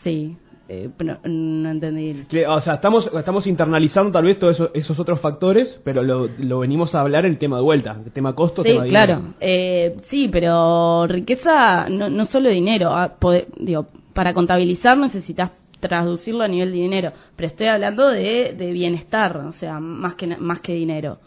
Sí, 0.03 0.37
Eh, 0.73 0.89
pero 0.97 1.19
no 1.25 1.69
entendí. 1.69 2.25
O 2.49 2.61
sea, 2.61 2.75
estamos, 2.75 3.11
estamos 3.13 3.45
internalizando 3.49 4.13
tal 4.13 4.25
vez 4.25 4.39
todos 4.39 4.55
esos, 4.55 4.71
esos 4.73 4.97
otros 5.01 5.21
factores, 5.21 5.81
pero 5.83 6.05
lo, 6.05 6.29
lo 6.39 6.61
venimos 6.61 6.95
a 6.95 7.01
hablar 7.01 7.27
el 7.27 7.39
tema 7.39 7.57
de 7.57 7.63
vuelta, 7.65 8.01
el 8.07 8.13
tema 8.13 8.37
costo, 8.37 8.63
Sí, 8.63 8.71
tema 8.71 8.85
dinero. 8.85 9.07
claro. 9.07 9.23
Eh, 9.41 9.97
sí, 10.05 10.29
pero 10.31 11.09
riqueza 11.09 11.89
no, 11.89 12.09
no 12.09 12.25
solo 12.27 12.49
dinero. 12.51 12.91
ah, 12.93 13.17
digo, 13.59 13.89
para 14.15 14.33
contabilizar 14.33 14.97
necesitas 14.97 15.51
traducirlo 15.81 16.45
a 16.45 16.49
nivel 16.49 16.71
de 16.71 16.79
dinero. 16.79 17.13
Pero 17.35 17.49
estoy 17.49 17.67
hablando 17.67 18.09
de, 18.09 18.55
de 18.57 18.73
bienestar, 18.73 19.39
o 19.39 19.53
sea, 19.55 19.81
más 19.81 20.15
que, 20.15 20.29
más 20.37 20.61
que 20.61 20.73
dinero. 20.75 21.19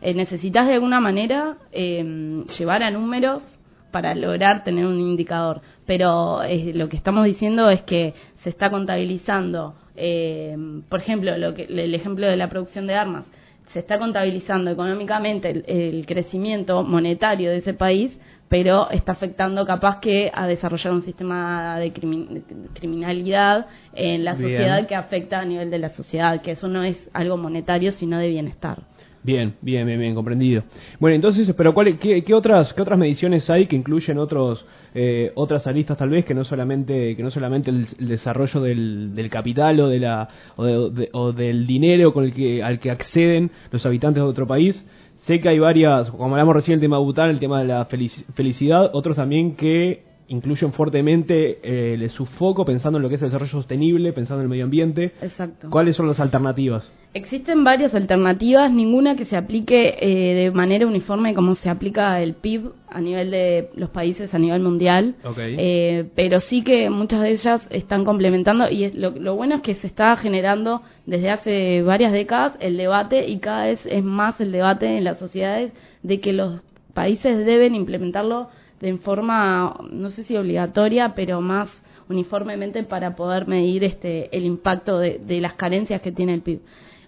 Eh, 0.00 0.14
necesitas 0.14 0.66
de 0.66 0.74
alguna 0.74 1.00
manera 1.00 1.56
eh, 1.72 2.44
llevar 2.58 2.82
a 2.82 2.90
números 2.90 3.42
para 3.90 4.14
lograr 4.14 4.64
tener 4.64 4.86
un 4.86 5.00
indicador. 5.00 5.60
Pero 5.86 6.42
eh, 6.42 6.72
lo 6.74 6.88
que 6.88 6.96
estamos 6.96 7.24
diciendo 7.24 7.70
es 7.70 7.82
que 7.82 8.14
se 8.42 8.50
está 8.50 8.70
contabilizando, 8.70 9.74
eh, 9.96 10.56
por 10.88 11.00
ejemplo, 11.00 11.36
lo 11.36 11.54
que, 11.54 11.62
el 11.64 11.94
ejemplo 11.94 12.26
de 12.26 12.36
la 12.36 12.48
producción 12.48 12.86
de 12.86 12.94
armas, 12.94 13.24
se 13.72 13.80
está 13.80 13.98
contabilizando 13.98 14.70
económicamente 14.70 15.50
el, 15.50 15.64
el 15.66 16.06
crecimiento 16.06 16.84
monetario 16.84 17.50
de 17.50 17.58
ese 17.58 17.74
país, 17.74 18.12
pero 18.48 18.88
está 18.90 19.12
afectando 19.12 19.66
capaz 19.66 20.00
que 20.00 20.30
a 20.32 20.46
desarrollar 20.46 20.94
un 20.94 21.02
sistema 21.02 21.78
de 21.78 21.92
crimin- 21.92 22.42
criminalidad 22.72 23.66
en 23.94 24.24
la 24.24 24.32
Bien. 24.34 24.50
sociedad 24.50 24.86
que 24.86 24.94
afecta 24.94 25.40
a 25.40 25.44
nivel 25.44 25.70
de 25.70 25.78
la 25.78 25.90
sociedad, 25.90 26.40
que 26.40 26.52
eso 26.52 26.66
no 26.66 26.82
es 26.82 26.96
algo 27.12 27.36
monetario, 27.36 27.92
sino 27.92 28.18
de 28.18 28.28
bienestar. 28.28 28.84
Bien, 29.28 29.56
bien, 29.60 29.86
bien, 29.86 30.00
bien, 30.00 30.14
comprendido. 30.14 30.62
Bueno, 30.98 31.14
entonces, 31.14 31.52
pero 31.54 31.74
¿cuál, 31.74 31.98
qué, 31.98 32.24
qué 32.24 32.32
otras, 32.32 32.72
qué 32.72 32.80
otras 32.80 32.98
mediciones 32.98 33.50
hay 33.50 33.66
que 33.66 33.76
incluyen 33.76 34.16
otros, 34.16 34.64
eh, 34.94 35.32
otras 35.34 35.66
aristas 35.66 35.98
tal 35.98 36.08
vez 36.08 36.24
que 36.24 36.32
no 36.32 36.44
solamente, 36.44 37.14
que 37.14 37.22
no 37.22 37.30
solamente 37.30 37.68
el, 37.68 37.84
desarrollo 38.08 38.62
del, 38.62 39.14
del 39.14 39.28
capital 39.28 39.80
o 39.80 39.88
de 39.88 39.98
la, 40.00 40.30
o, 40.56 40.64
de- 40.88 41.10
o 41.12 41.32
del 41.32 41.66
dinero 41.66 42.14
con 42.14 42.24
el 42.24 42.32
que, 42.32 42.62
al 42.62 42.80
que 42.80 42.90
acceden 42.90 43.50
los 43.70 43.84
habitantes 43.84 44.22
de 44.22 44.26
otro 44.30 44.46
país? 44.46 44.82
Sé 45.26 45.40
que 45.40 45.50
hay 45.50 45.58
varias, 45.58 46.10
como 46.10 46.30
hablamos 46.34 46.54
recién 46.54 46.76
el 46.76 46.80
tema 46.80 46.96
de 46.96 47.02
Bután, 47.04 47.28
el 47.28 47.38
tema 47.38 47.58
de 47.60 47.66
la 47.66 47.86
felici- 47.86 48.24
felicidad, 48.32 48.88
otros 48.94 49.16
también 49.16 49.56
que 49.56 50.04
incluyen 50.28 50.72
fuertemente 50.72 51.58
eh, 51.62 52.08
su 52.10 52.26
foco 52.26 52.64
pensando 52.64 52.98
en 52.98 53.02
lo 53.02 53.08
que 53.08 53.16
es 53.16 53.22
el 53.22 53.28
desarrollo 53.28 53.50
sostenible, 53.50 54.12
pensando 54.12 54.40
en 54.40 54.44
el 54.44 54.50
medio 54.50 54.64
ambiente. 54.64 55.12
Exacto. 55.22 55.70
¿Cuáles 55.70 55.96
son 55.96 56.06
las 56.06 56.20
alternativas? 56.20 56.90
Existen 57.14 57.64
varias 57.64 57.94
alternativas, 57.94 58.70
ninguna 58.70 59.16
que 59.16 59.24
se 59.24 59.36
aplique 59.36 59.96
eh, 59.98 60.34
de 60.34 60.50
manera 60.50 60.86
uniforme 60.86 61.34
como 61.34 61.54
se 61.54 61.70
aplica 61.70 62.20
el 62.20 62.34
PIB 62.34 62.70
a 62.90 63.00
nivel 63.00 63.30
de 63.30 63.70
los 63.74 63.88
países 63.90 64.32
a 64.34 64.38
nivel 64.38 64.60
mundial, 64.60 65.16
Ok. 65.24 65.38
Eh, 65.38 66.04
pero 66.14 66.40
sí 66.40 66.62
que 66.62 66.90
muchas 66.90 67.22
de 67.22 67.30
ellas 67.30 67.62
están 67.70 68.04
complementando 68.04 68.70
y 68.70 68.84
es, 68.84 68.94
lo, 68.94 69.10
lo 69.10 69.36
bueno 69.36 69.56
es 69.56 69.62
que 69.62 69.74
se 69.74 69.86
está 69.86 70.14
generando 70.16 70.82
desde 71.06 71.30
hace 71.30 71.82
varias 71.82 72.12
décadas 72.12 72.54
el 72.60 72.76
debate 72.76 73.26
y 73.26 73.38
cada 73.38 73.66
vez 73.66 73.80
es 73.86 74.04
más 74.04 74.38
el 74.40 74.52
debate 74.52 74.98
en 74.98 75.04
las 75.04 75.18
sociedades 75.18 75.72
de 76.02 76.20
que 76.20 76.34
los 76.34 76.60
países 76.92 77.44
deben 77.46 77.74
implementarlo 77.74 78.48
de 78.80 78.96
forma, 78.98 79.76
no 79.90 80.10
sé 80.10 80.24
si 80.24 80.36
obligatoria, 80.36 81.14
pero 81.14 81.40
más 81.40 81.68
uniformemente 82.08 82.82
para 82.84 83.16
poder 83.16 83.46
medir 83.46 83.84
este 83.84 84.34
el 84.36 84.44
impacto 84.44 84.98
de, 84.98 85.18
de 85.18 85.40
las 85.40 85.54
carencias 85.54 86.00
que 86.00 86.12
tiene 86.12 86.34
el 86.34 86.42
PIB. 86.42 86.60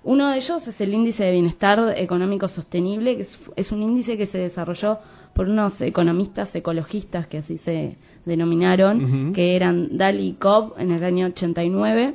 Uno 0.03 0.31
de 0.31 0.39
ellos 0.39 0.67
es 0.67 0.81
el 0.81 0.95
índice 0.95 1.25
de 1.25 1.33
bienestar 1.33 1.95
económico 1.97 2.49
sostenible, 2.49 3.17
que 3.17 3.23
es, 3.23 3.41
es 3.57 3.73
un 3.73 3.83
índice 3.83 4.17
que 4.17 4.27
se 4.27 4.39
desarrolló 4.39 4.99
por 5.35 5.49
unos 5.49 5.81
economistas 5.81 6.55
ecologistas 6.55 7.27
que 7.27 7.39
así 7.39 7.59
se 7.59 7.97
denominaron, 8.25 9.33
que 9.33 9.57
eran 9.57 9.97
Daly 9.97 10.29
y 10.29 10.33
Cobb 10.35 10.75
en 10.79 10.93
el 10.93 11.05
año 11.05 11.27
89 11.27 12.15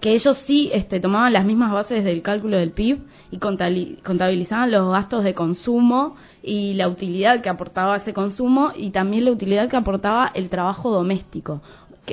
que 0.00 0.14
ellos 0.14 0.38
sí 0.46 0.70
este, 0.72 1.00
tomaban 1.00 1.32
las 1.32 1.44
mismas 1.44 1.72
bases 1.72 2.04
del 2.04 2.22
cálculo 2.22 2.56
del 2.56 2.70
PIB 2.70 3.00
y 3.30 3.38
contabilizaban 3.38 4.70
los 4.70 4.90
gastos 4.90 5.24
de 5.24 5.34
consumo 5.34 6.16
y 6.42 6.74
la 6.74 6.88
utilidad 6.88 7.40
que 7.40 7.48
aportaba 7.48 7.96
ese 7.96 8.12
consumo 8.12 8.72
y 8.74 8.90
también 8.90 9.26
la 9.26 9.32
utilidad 9.32 9.68
que 9.68 9.76
aportaba 9.76 10.30
el 10.34 10.48
trabajo 10.48 10.90
doméstico. 10.90 11.60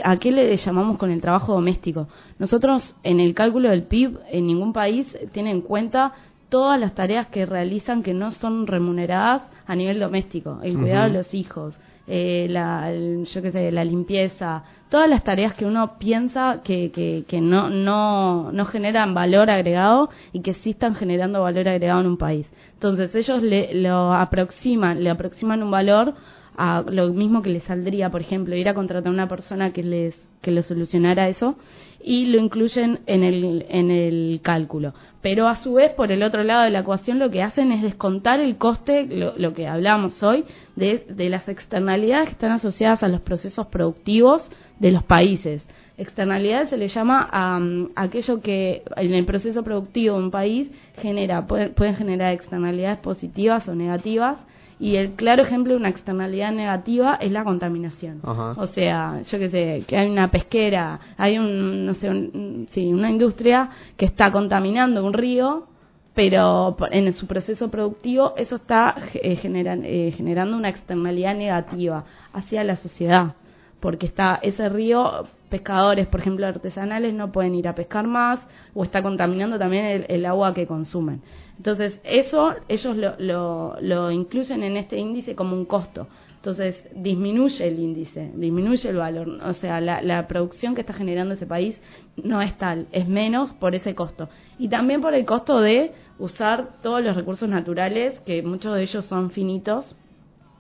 ¿A 0.04 0.18
qué 0.18 0.32
le 0.32 0.56
llamamos 0.56 0.98
con 0.98 1.10
el 1.10 1.22
trabajo 1.22 1.54
doméstico? 1.54 2.08
Nosotros 2.38 2.96
en 3.04 3.20
el 3.20 3.34
cálculo 3.34 3.70
del 3.70 3.84
PIB 3.84 4.20
en 4.30 4.46
ningún 4.46 4.72
país 4.72 5.08
tiene 5.32 5.52
en 5.52 5.62
cuenta 5.62 6.14
todas 6.50 6.80
las 6.80 6.94
tareas 6.96 7.28
que 7.28 7.46
realizan 7.46 8.04
que 8.04 8.14
no 8.14 8.32
son 8.32 8.68
remuneradas 8.68 9.44
a 9.66 9.76
nivel 9.76 10.00
doméstico, 10.00 10.60
el 10.64 10.78
cuidado 10.78 11.08
de 11.08 11.18
los 11.18 11.34
hijos, 11.34 11.80
eh, 12.12 12.48
la, 12.50 12.92
yo 12.92 13.42
qué 13.42 13.52
sé, 13.52 13.72
la 13.72 13.86
limpieza, 13.86 14.64
todas 14.90 15.08
las 15.08 15.24
tareas 15.24 15.54
que 15.54 15.66
uno 15.66 16.00
piensa 16.00 16.62
que, 16.64 16.92
que, 17.28 17.42
no, 17.42 17.70
no, 17.70 18.52
no 18.52 18.66
generan 18.66 19.14
valor 19.14 19.50
agregado 19.52 20.10
y 20.34 20.42
que 20.42 20.56
sí 20.56 20.72
están 20.72 20.96
generando 20.96 21.44
valor 21.44 21.68
agregado 21.68 22.02
en 22.02 22.08
un 22.08 22.18
país. 22.18 22.48
Entonces 22.74 23.14
ellos 23.14 23.44
le, 23.44 23.76
lo 23.76 24.14
aproximan, 24.14 25.04
le 25.04 25.12
aproximan 25.12 25.62
un 25.62 25.70
valor 25.70 26.16
a 26.58 26.84
lo 26.90 27.14
mismo 27.14 27.44
que 27.44 27.52
les 27.52 27.64
saldría, 27.64 28.10
por 28.10 28.22
ejemplo, 28.22 28.56
ir 28.56 28.68
a 28.68 28.74
contratar 28.74 29.12
a 29.12 29.14
una 29.14 29.30
persona 29.30 29.72
que 29.72 29.84
les 29.84 30.16
que 30.42 30.52
lo 30.52 30.64
solucionara 30.64 31.30
eso 31.30 31.56
y 32.02 32.28
lo 32.28 32.40
incluyen 32.40 33.00
en 33.08 33.24
el, 33.24 33.66
en 33.70 33.92
el 33.92 34.40
cálculo. 34.42 34.94
Pero 35.22 35.48
a 35.48 35.56
su 35.58 35.74
vez, 35.74 35.92
por 35.92 36.12
el 36.12 36.24
otro 36.24 36.44
lado 36.44 36.64
de 36.64 36.70
la 36.70 36.80
ecuación, 36.80 37.20
lo 37.20 37.30
que 37.30 37.44
hacen 37.44 37.72
es 37.72 37.82
descontar 37.82 38.40
el 38.40 38.58
coste, 38.58 39.06
lo, 39.06 39.54
que 39.54 39.68
hablamos 39.68 40.24
hoy, 40.24 40.46
de, 40.76 41.06
de 41.10 41.30
las 41.30 41.48
externalidades 41.50 42.30
que 42.30 42.34
están 42.34 42.54
asociadas 42.54 43.04
a 43.04 43.10
los 43.10 43.22
procesos 43.22 43.68
productivos 43.68 44.50
de 44.80 44.92
los 44.92 45.04
países. 45.04 45.62
Externalidades 45.98 46.70
se 46.70 46.78
le 46.78 46.88
llama 46.88 47.28
a, 47.30 47.60
mm, 47.60 47.90
aquello 47.96 48.42
que 48.42 48.84
en 48.96 49.14
el 49.14 49.26
proceso 49.26 49.64
productivo 49.64 50.16
de 50.16 50.24
un 50.24 50.32
país 50.32 50.70
genera, 50.96 51.46
pueden, 51.46 51.74
pueden 51.74 51.96
generar 51.96 52.34
externalidades 52.34 53.00
positivas 53.00 53.68
o 53.68 53.76
negativas. 53.76 54.38
Y 54.80 54.96
el 54.96 55.12
claro 55.12 55.44
ejemplo 55.44 55.74
de 55.74 55.80
una 55.80 55.90
externalidad 55.90 56.52
negativa 56.54 57.16
es 57.16 57.32
la 57.32 57.44
contaminación. 57.44 58.22
Ajá. 58.24 58.54
O 58.58 58.66
sea, 58.68 59.22
yo 59.30 59.38
que 59.38 59.50
sé, 59.50 59.84
que 59.86 59.98
hay 59.98 60.10
una 60.10 60.32
pesquera, 60.32 61.00
hay 61.18 61.38
un, 61.38 61.86
no 61.86 61.96
sé, 61.96 62.10
un- 62.10 62.68
sí, 62.72 62.94
una 62.94 63.12
industria 63.12 63.70
que 63.98 64.06
está 64.06 64.32
contaminando 64.32 65.06
un 65.06 65.12
río, 65.14 65.68
pero 66.14 66.76
en 66.92 67.12
su 67.14 67.28
proceso 67.28 67.70
productivo 67.70 68.34
eso 68.38 68.56
está 68.56 68.96
eh, 69.16 69.36
generan- 69.36 69.84
eh, 69.86 70.14
generando 70.16 70.56
una 70.58 70.70
externalidad 70.70 71.36
negativa 71.36 72.06
hacia 72.34 72.64
la 72.64 72.78
sociedad, 72.78 73.36
porque 73.80 74.06
está 74.06 74.40
ese 74.42 74.70
río, 74.70 75.28
pescadores, 75.50 76.08
por 76.08 76.20
ejemplo, 76.20 76.48
artesanales 76.48 77.14
no 77.14 77.32
pueden 77.32 77.56
ir 77.56 77.68
a 77.68 77.76
pescar 77.76 78.08
más 78.08 78.40
o 78.74 78.84
está 78.84 79.02
contaminando 79.02 79.60
también 79.60 79.86
el, 79.86 80.06
el 80.08 80.26
agua 80.26 80.54
que 80.54 80.68
consumen. 80.68 81.22
Entonces, 81.58 82.00
eso 82.04 82.56
ellos 82.68 82.96
lo, 82.96 83.16
lo, 83.20 83.76
lo 83.82 84.12
incluyen 84.12 84.64
en 84.64 84.78
este 84.78 84.98
índice 84.98 85.36
como 85.36 85.56
un 85.56 85.66
costo. 85.66 86.08
Entonces, 86.38 86.88
disminuye 86.96 87.68
el 87.68 87.80
índice, 87.80 88.32
disminuye 88.34 88.90
el 88.90 88.96
valor. 88.96 89.28
O 89.44 89.54
sea, 89.54 89.82
la, 89.82 90.02
la 90.02 90.26
producción 90.30 90.74
que 90.74 90.82
está 90.82 90.94
generando 90.94 91.34
ese 91.34 91.46
país 91.46 91.82
no 92.16 92.42
es 92.42 92.58
tal, 92.58 92.88
es 92.94 93.10
menos 93.10 93.52
por 93.52 93.76
ese 93.76 93.94
costo. 93.94 94.30
Y 94.58 94.70
también 94.70 95.02
por 95.02 95.14
el 95.14 95.26
costo 95.26 95.60
de 95.60 95.92
usar 96.18 96.78
todos 96.82 97.04
los 97.04 97.18
recursos 97.18 97.50
naturales, 97.50 98.22
que 98.22 98.42
muchos 98.42 98.74
de 98.76 98.84
ellos 98.84 99.04
son 99.06 99.32
finitos. 99.32 99.98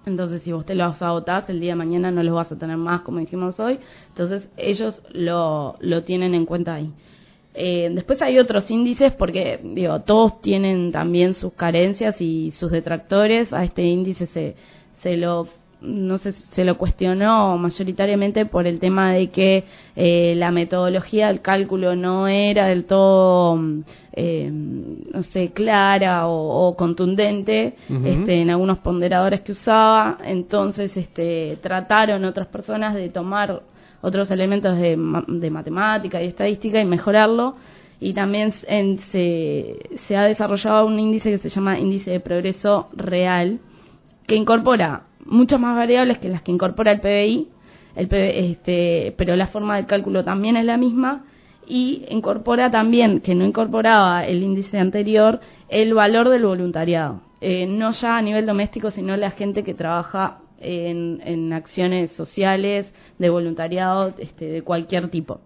Entonces, 0.09 0.41
si 0.41 0.51
vos 0.51 0.65
te 0.65 0.75
los 0.75 1.01
agotás, 1.01 1.49
el 1.49 1.59
día 1.59 1.71
de 1.71 1.77
mañana 1.77 2.11
no 2.11 2.23
los 2.23 2.35
vas 2.35 2.51
a 2.51 2.57
tener 2.57 2.77
más, 2.77 3.01
como 3.01 3.19
dijimos 3.19 3.59
hoy. 3.59 3.79
Entonces, 4.09 4.49
ellos 4.57 5.01
lo, 5.11 5.75
lo 5.79 6.03
tienen 6.03 6.33
en 6.33 6.45
cuenta 6.45 6.75
ahí. 6.75 6.91
Eh, 7.53 7.89
después 7.93 8.21
hay 8.21 8.37
otros 8.39 8.69
índices 8.69 9.11
porque, 9.13 9.59
digo, 9.63 10.01
todos 10.01 10.41
tienen 10.41 10.91
también 10.91 11.33
sus 11.33 11.53
carencias 11.53 12.19
y 12.21 12.51
sus 12.51 12.71
detractores. 12.71 13.51
A 13.53 13.63
este 13.63 13.83
índice 13.83 14.27
se, 14.27 14.55
se 15.01 15.17
lo 15.17 15.47
no 15.81 16.17
sé, 16.17 16.33
se 16.33 16.65
lo 16.65 16.77
cuestionó 16.77 17.57
mayoritariamente 17.57 18.45
por 18.45 18.67
el 18.67 18.79
tema 18.79 19.13
de 19.13 19.29
que 19.29 19.63
eh, 19.95 20.33
la 20.35 20.51
metodología 20.51 21.27
del 21.27 21.41
cálculo 21.41 21.95
no 21.95 22.27
era 22.27 22.67
del 22.67 22.83
todo, 22.85 23.55
mm, 23.55 23.83
eh, 24.13 24.49
no 24.51 25.23
sé, 25.23 25.51
clara 25.51 26.27
o, 26.27 26.67
o 26.67 26.75
contundente 26.75 27.75
este, 28.05 28.41
en 28.41 28.49
algunos 28.49 28.79
ponderadores 28.79 29.41
que 29.41 29.53
usaba. 29.53 30.17
Entonces, 30.25 30.95
este, 30.97 31.57
trataron 31.61 32.25
otras 32.25 32.47
personas 32.47 32.93
de 32.95 33.09
tomar 33.09 33.61
otros 34.01 34.29
elementos 34.31 34.77
de, 34.77 34.97
de 35.27 35.49
matemática 35.49 36.21
y 36.21 36.27
estadística 36.27 36.79
y 36.81 36.85
mejorarlo. 36.85 37.55
Y 38.01 38.13
también 38.13 38.53
en- 38.67 38.99
se, 39.11 39.77
se 40.07 40.15
ha 40.17 40.23
desarrollado 40.23 40.85
un 40.87 40.99
índice 40.99 41.31
que 41.31 41.37
se 41.37 41.49
llama 41.49 41.79
índice 41.79 42.11
de 42.11 42.19
progreso 42.21 42.87
real, 42.93 43.59
que 44.27 44.35
incorpora 44.35 45.03
muchas 45.25 45.59
más 45.59 45.75
variables 45.75 46.19
que 46.19 46.29
las 46.29 46.41
que 46.41 46.51
incorpora 46.51 46.91
el 46.91 47.01
PBI, 47.01 47.49
el 47.95 48.07
este, 48.11 49.13
pero 49.17 49.35
la 49.35 49.47
forma 49.47 49.77
de 49.77 49.85
cálculo 49.85 50.23
también 50.23 50.57
es 50.57 50.65
la 50.65 50.77
misma 50.77 51.25
y 51.67 52.05
incorpora 52.09 52.71
también, 52.71 53.21
que 53.21 53.35
no 53.35 53.45
incorporaba 53.45 54.25
el 54.25 54.41
índice 54.41 54.79
anterior, 54.79 55.39
el 55.69 55.93
valor 55.93 56.29
del 56.29 56.45
voluntariado. 56.45 57.21
Eh, 57.41 57.67
no 57.67 57.91
ya 57.91 58.17
a 58.17 58.21
nivel 58.21 58.45
doméstico, 58.45 58.91
sino 58.91 59.15
la 59.15 59.31
gente 59.31 59.63
que 59.63 59.73
trabaja 59.73 60.39
en, 60.59 61.21
en 61.23 61.53
acciones 61.53 62.11
sociales, 62.11 62.91
de 63.17 63.29
voluntariado, 63.29 64.13
este, 64.17 64.45
de 64.45 64.61
cualquier 64.61 65.09
tipo. 65.09 65.41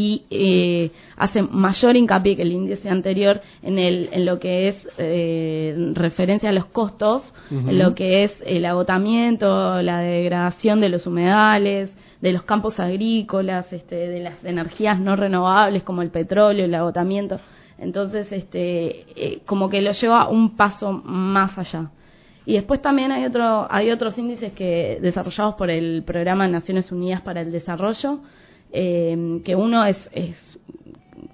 Y 0.00 0.26
eh, 0.30 0.92
hace 1.16 1.42
mayor 1.42 1.96
hincapié 1.96 2.36
que 2.36 2.42
el 2.42 2.52
índice 2.52 2.88
anterior 2.88 3.40
en, 3.64 3.80
el, 3.80 4.08
en 4.12 4.26
lo 4.26 4.38
que 4.38 4.68
es 4.68 4.76
eh, 4.96 5.90
referencia 5.94 6.50
a 6.50 6.52
los 6.52 6.66
costos, 6.66 7.34
en 7.50 7.80
lo 7.80 7.96
que 7.96 8.22
es 8.22 8.30
el 8.46 8.64
agotamiento, 8.64 9.82
la 9.82 9.98
degradación 9.98 10.80
de 10.80 10.88
los 10.88 11.04
humedales, 11.04 11.90
de 12.20 12.32
los 12.32 12.44
campos 12.44 12.78
agrícolas, 12.78 13.72
este, 13.72 13.96
de 13.96 14.20
las 14.20 14.44
energías 14.44 15.00
no 15.00 15.16
renovables 15.16 15.82
como 15.82 16.02
el 16.02 16.10
petróleo, 16.10 16.66
el 16.66 16.74
agotamiento. 16.76 17.40
Entonces, 17.76 18.30
este, 18.30 19.04
eh, 19.16 19.40
como 19.46 19.68
que 19.68 19.82
lo 19.82 19.90
lleva 19.90 20.28
un 20.28 20.56
paso 20.56 20.92
más 20.92 21.58
allá. 21.58 21.90
Y 22.46 22.52
después 22.52 22.80
también 22.80 23.10
hay, 23.10 23.24
otro, 23.24 23.66
hay 23.68 23.90
otros 23.90 24.16
índices 24.16 24.52
que 24.52 25.00
desarrollados 25.02 25.56
por 25.56 25.70
el 25.70 26.04
Programa 26.04 26.46
de 26.46 26.52
Naciones 26.52 26.92
Unidas 26.92 27.20
para 27.20 27.40
el 27.40 27.50
Desarrollo, 27.50 28.20
eh, 28.72 29.40
que 29.44 29.56
uno 29.56 29.84
es, 29.84 29.96
es 30.12 30.36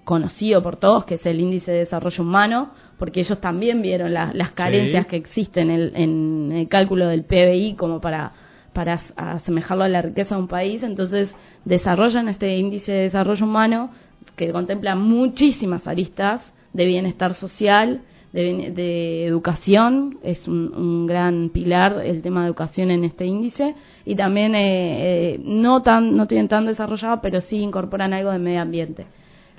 conocido 0.05 0.63
por 0.63 0.77
todos, 0.77 1.05
que 1.05 1.15
es 1.15 1.27
el 1.27 1.41
índice 1.41 1.73
de 1.73 1.79
desarrollo 1.79 2.23
humano, 2.23 2.71
porque 2.99 3.21
ellos 3.21 3.41
también 3.41 3.83
vieron 3.83 4.15
las 4.15 4.53
carencias 4.53 5.07
que 5.07 5.17
existen 5.17 5.71
en, 5.71 5.97
en, 5.97 6.53
el 6.53 6.69
cálculo 6.69 7.09
del 7.09 7.25
PBI 7.25 7.75
como 7.75 8.01
para, 8.01 8.33
para 8.73 9.01
asemejarlo 9.17 9.85
a 9.85 9.89
la 9.89 10.03
riqueza 10.03 10.37
de 10.37 10.43
un 10.43 10.49
país. 10.49 10.83
Entonces 10.83 11.31
desarrollan 11.65 12.29
este 12.29 12.57
índice 12.57 12.93
de 12.93 13.03
desarrollo 13.03 13.45
humano 13.45 13.91
que 14.37 14.53
contempla 14.53 14.95
muchísimas 14.95 15.87
aristas 15.87 16.41
de 16.73 16.87
bienestar 16.87 17.35
social, 17.35 18.03
de, 18.35 19.27
educación, 19.27 20.19
es 20.23 20.49
un, 20.49 21.07
gran 21.07 21.51
pilar 21.51 22.03
el 22.05 22.21
tema 22.21 22.41
de 22.41 22.47
educación 22.49 22.91
en 22.91 23.05
este 23.05 23.27
índice, 23.27 23.75
y 24.05 24.17
también 24.17 24.55
eh, 24.55 25.35
eh, 25.35 25.41
no, 25.45 25.83
tan, 25.83 26.17
no 26.17 26.27
tienen 26.27 26.49
tan 26.49 26.67
desarrollado, 26.67 27.21
pero 27.23 27.41
sí 27.41 27.59
incorporan 27.59 28.13
algo 28.13 28.33
de 28.33 28.39
medio 28.39 28.61
ambiente. 28.61 29.07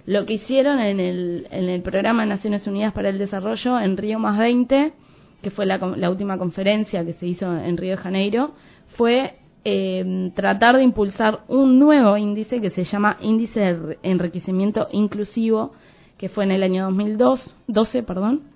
Lo 0.05 0.25
que 0.25 0.33
hicieron 0.33 0.79
en 0.79 0.99
el, 0.99 1.47
en 1.49 1.69
el 1.69 1.81
programa 1.81 2.23
de 2.23 2.29
Naciones 2.29 2.67
Unidas 2.67 2.93
para 2.93 3.09
el 3.09 3.17
Desarrollo 3.17 3.79
en 3.79 3.97
Río 3.97 4.19
Más 4.19 4.37
20, 4.37 4.93
que 5.41 5.51
fue 5.51 5.65
la, 5.65 5.77
la 5.77 6.09
última 6.09 6.37
conferencia 6.37 7.05
que 7.05 7.13
se 7.13 7.25
hizo 7.25 7.57
en 7.57 7.77
Río 7.77 7.91
de 7.91 7.97
Janeiro, 7.97 8.51
fue 8.97 9.35
eh, 9.63 10.31
tratar 10.35 10.77
de 10.77 10.83
impulsar 10.83 11.43
un 11.47 11.79
nuevo 11.79 12.17
índice 12.17 12.61
que 12.61 12.69
se 12.69 12.83
llama 12.83 13.17
Índice 13.21 13.59
de 13.59 13.97
Enriquecimiento 14.03 14.87
Inclusivo, 14.91 15.71
que 16.17 16.29
fue 16.29 16.43
en 16.43 16.51
el 16.51 16.61
año 16.61 16.85
2012, 16.85 18.03
perdón, 18.03 18.54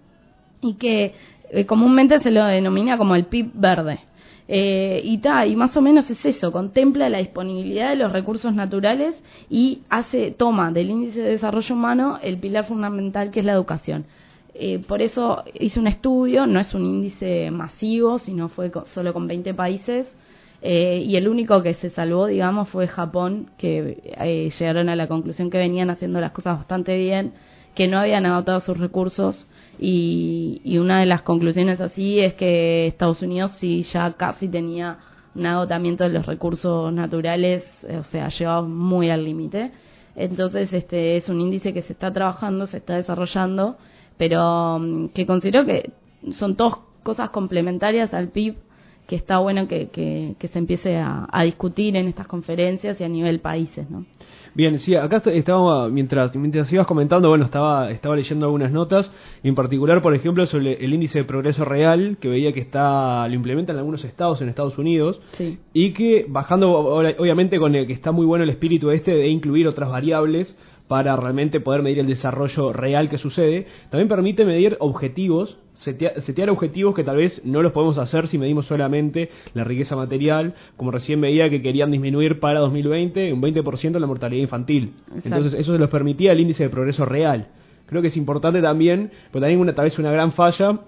y 0.61 0.73
que 0.75 1.13
eh, 1.51 1.65
comúnmente 1.65 2.19
se 2.19 2.31
lo 2.31 2.45
denomina 2.45 2.97
como 2.97 3.15
el 3.15 3.25
PIB 3.25 3.51
verde. 3.53 3.99
Eh, 4.51 5.01
y, 5.03 5.19
ta, 5.19 5.45
y 5.45 5.55
más 5.55 5.77
o 5.77 5.81
menos 5.81 6.09
es 6.09 6.25
eso, 6.25 6.51
contempla 6.51 7.07
la 7.07 7.19
disponibilidad 7.19 7.91
de 7.91 7.97
los 7.97 8.11
recursos 8.11 8.51
naturales 8.55 9.13
y 9.47 9.83
hace 9.89 10.31
toma 10.31 10.71
del 10.71 10.89
índice 10.89 11.19
de 11.19 11.29
desarrollo 11.29 11.75
humano 11.75 12.17
el 12.23 12.39
pilar 12.39 12.65
fundamental 12.65 13.29
que 13.29 13.41
es 13.41 13.45
la 13.45 13.51
educación. 13.51 14.05
Eh, 14.55 14.79
por 14.79 15.03
eso 15.03 15.43
hice 15.53 15.79
un 15.79 15.85
estudio, 15.85 16.47
no 16.47 16.59
es 16.59 16.73
un 16.73 16.83
índice 16.83 17.51
masivo, 17.51 18.17
sino 18.17 18.49
fue 18.49 18.71
solo 18.91 19.13
con 19.13 19.27
20 19.27 19.53
países, 19.53 20.07
eh, 20.63 21.03
y 21.05 21.15
el 21.15 21.27
único 21.27 21.61
que 21.61 21.75
se 21.75 21.91
salvó, 21.91 22.25
digamos, 22.25 22.69
fue 22.69 22.87
Japón, 22.87 23.51
que 23.55 24.49
llegaron 24.57 24.89
a 24.89 24.95
la 24.95 25.07
conclusión 25.07 25.51
que 25.51 25.59
venían 25.59 25.91
haciendo 25.91 26.19
las 26.19 26.31
cosas 26.31 26.57
bastante 26.57 26.97
bien, 26.97 27.33
que 27.75 27.87
no 27.87 27.99
habían 27.99 28.25
agotado 28.25 28.61
sus 28.61 28.79
recursos 28.79 29.45
y, 29.79 30.77
una 30.77 30.99
de 30.99 31.05
las 31.05 31.21
conclusiones 31.21 31.79
así 31.79 32.19
es 32.19 32.33
que 32.33 32.87
Estados 32.87 33.21
Unidos 33.21 33.51
sí 33.59 33.83
ya 33.83 34.13
casi 34.13 34.47
tenía 34.47 34.99
un 35.35 35.45
agotamiento 35.45 36.03
de 36.03 36.09
los 36.09 36.25
recursos 36.25 36.91
naturales, 36.91 37.63
o 37.97 38.03
sea, 38.03 38.29
llegado 38.29 38.67
muy 38.67 39.09
al 39.09 39.23
límite. 39.23 39.71
Entonces, 40.15 40.73
este 40.73 41.17
es 41.17 41.29
un 41.29 41.39
índice 41.39 41.73
que 41.73 41.81
se 41.81 41.93
está 41.93 42.11
trabajando, 42.11 42.67
se 42.67 42.77
está 42.77 42.97
desarrollando, 42.97 43.77
pero 44.17 44.79
mm, 44.79 45.09
que 45.09 45.25
considero 45.25 45.65
que 45.65 45.91
son 46.33 46.55
dos 46.55 46.77
cosas 47.03 47.29
complementarias 47.29 48.13
al 48.13 48.29
PIB 48.29 48.57
que 49.07 49.15
está 49.15 49.39
bueno 49.39 49.67
que, 49.67 49.89
se 50.39 50.59
empiece 50.59 50.97
a, 50.97 51.43
discutir 51.43 51.95
en 51.95 52.07
estas 52.07 52.27
conferencias 52.27 53.01
y 53.01 53.03
a 53.03 53.09
nivel 53.09 53.39
países, 53.39 53.89
¿no? 53.89 54.05
Bien, 54.55 54.79
sí, 54.79 54.95
acá 54.95 55.21
estaba, 55.25 55.89
mientras, 55.89 56.35
mientras 56.35 56.71
ibas 56.73 56.87
comentando, 56.87 57.29
bueno, 57.29 57.45
estaba, 57.45 57.91
estaba 57.91 58.15
leyendo 58.15 58.47
algunas 58.47 58.71
notas, 58.71 59.13
en 59.43 59.55
particular, 59.55 60.01
por 60.01 60.15
ejemplo, 60.15 60.45
sobre 60.47 60.83
el 60.83 60.93
índice 60.93 61.19
de 61.19 61.25
progreso 61.25 61.65
real, 61.65 62.17
que 62.19 62.29
veía 62.29 62.51
que 62.51 62.59
está, 62.59 63.27
lo 63.27 63.33
implementan 63.35 63.75
en 63.75 63.79
algunos 63.79 64.03
estados 64.03 64.41
en 64.41 64.49
Estados 64.49 64.77
Unidos, 64.77 65.21
y 65.73 65.93
que 65.93 66.25
bajando, 66.27 66.71
obviamente, 66.71 67.59
con 67.59 67.75
el 67.75 67.85
que 67.85 67.93
está 67.93 68.11
muy 68.11 68.25
bueno 68.25 68.43
el 68.43 68.49
espíritu 68.49 68.89
este 68.89 69.11
de 69.11 69.27
incluir 69.27 69.67
otras 69.67 69.89
variables, 69.89 70.57
para 70.89 71.15
realmente 71.15 71.59
poder 71.59 71.83
medir 71.83 71.99
el 71.99 72.07
desarrollo 72.07 72.73
real 72.73 73.09
que 73.09 73.19
sucede, 73.19 73.67
también 73.91 74.09
permite 74.09 74.43
medir 74.43 74.75
objetivos, 74.79 75.55
setear, 75.75 76.49
objetivos 76.49 76.95
que 76.95 77.03
tal 77.03 77.17
vez 77.17 77.45
no 77.45 77.61
los 77.61 77.73
podemos 77.73 77.99
hacer 77.99 78.27
si 78.27 78.39
medimos 78.39 78.65
solamente 78.65 79.29
la 79.53 79.63
riqueza 79.63 79.95
material, 79.95 80.55
como 80.77 80.89
recién 80.89 81.21
veía 81.21 81.47
que 81.47 81.61
querían 81.61 81.91
disminuir 81.91 82.39
para 82.39 82.59
2020 82.61 83.31
un 83.31 83.39
20% 83.39 83.99
la 83.99 84.07
mortalidad 84.07 84.41
infantil. 84.41 84.95
Entonces 85.23 85.53
eso 85.53 85.73
se 85.73 85.77
los 85.77 85.91
permitía 85.91 86.31
el 86.31 86.39
índice 86.39 86.63
de 86.63 86.69
progreso 86.69 87.05
real. 87.05 87.49
Creo 87.85 88.01
que 88.01 88.07
es 88.07 88.17
importante 88.17 88.59
también, 88.59 89.11
pero 89.31 89.41
también 89.41 89.59
una, 89.59 89.75
tal 89.75 89.85
vez 89.85 89.99
una 89.99 90.11
gran 90.11 90.31
falla 90.31 90.79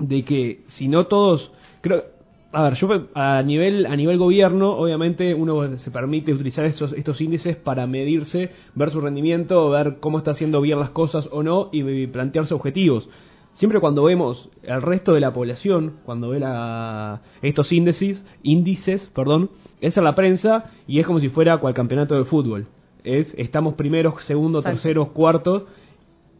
de 0.00 0.24
que 0.24 0.62
si 0.66 0.88
no 0.88 1.06
todos, 1.06 1.52
creo, 1.80 2.02
a 2.50 2.62
ver, 2.62 2.74
yo 2.74 2.88
a 3.14 3.42
nivel 3.42 3.84
a 3.84 3.94
nivel 3.94 4.16
gobierno, 4.16 4.72
obviamente 4.72 5.34
uno 5.34 5.76
se 5.76 5.90
permite 5.90 6.32
utilizar 6.32 6.64
estos 6.64 6.92
estos 6.94 7.20
índices 7.20 7.56
para 7.56 7.86
medirse, 7.86 8.50
ver 8.74 8.90
su 8.90 9.00
rendimiento, 9.02 9.68
ver 9.68 9.98
cómo 10.00 10.18
está 10.18 10.30
haciendo 10.30 10.62
bien 10.62 10.80
las 10.80 10.90
cosas 10.90 11.28
o 11.30 11.42
no 11.42 11.68
y, 11.72 12.06
plantearse 12.06 12.54
objetivos. 12.54 13.08
Siempre 13.54 13.80
cuando 13.80 14.04
vemos 14.04 14.48
el 14.62 14.80
resto 14.80 15.12
de 15.12 15.20
la 15.20 15.32
población, 15.32 15.96
cuando 16.04 16.30
ve 16.30 16.40
la, 16.40 17.22
estos 17.42 17.72
índices, 17.72 18.24
índices, 18.42 19.10
perdón, 19.14 19.50
es 19.80 19.96
en 19.96 20.04
la 20.04 20.14
prensa 20.14 20.70
y 20.86 21.00
es 21.00 21.06
como 21.06 21.20
si 21.20 21.28
fuera 21.28 21.58
cual 21.58 21.74
campeonato 21.74 22.14
de 22.14 22.24
fútbol. 22.24 22.66
Es 23.04 23.34
estamos 23.36 23.74
primeros, 23.74 24.22
segundos, 24.24 24.64
terceros, 24.64 25.10
cuartos 25.10 25.64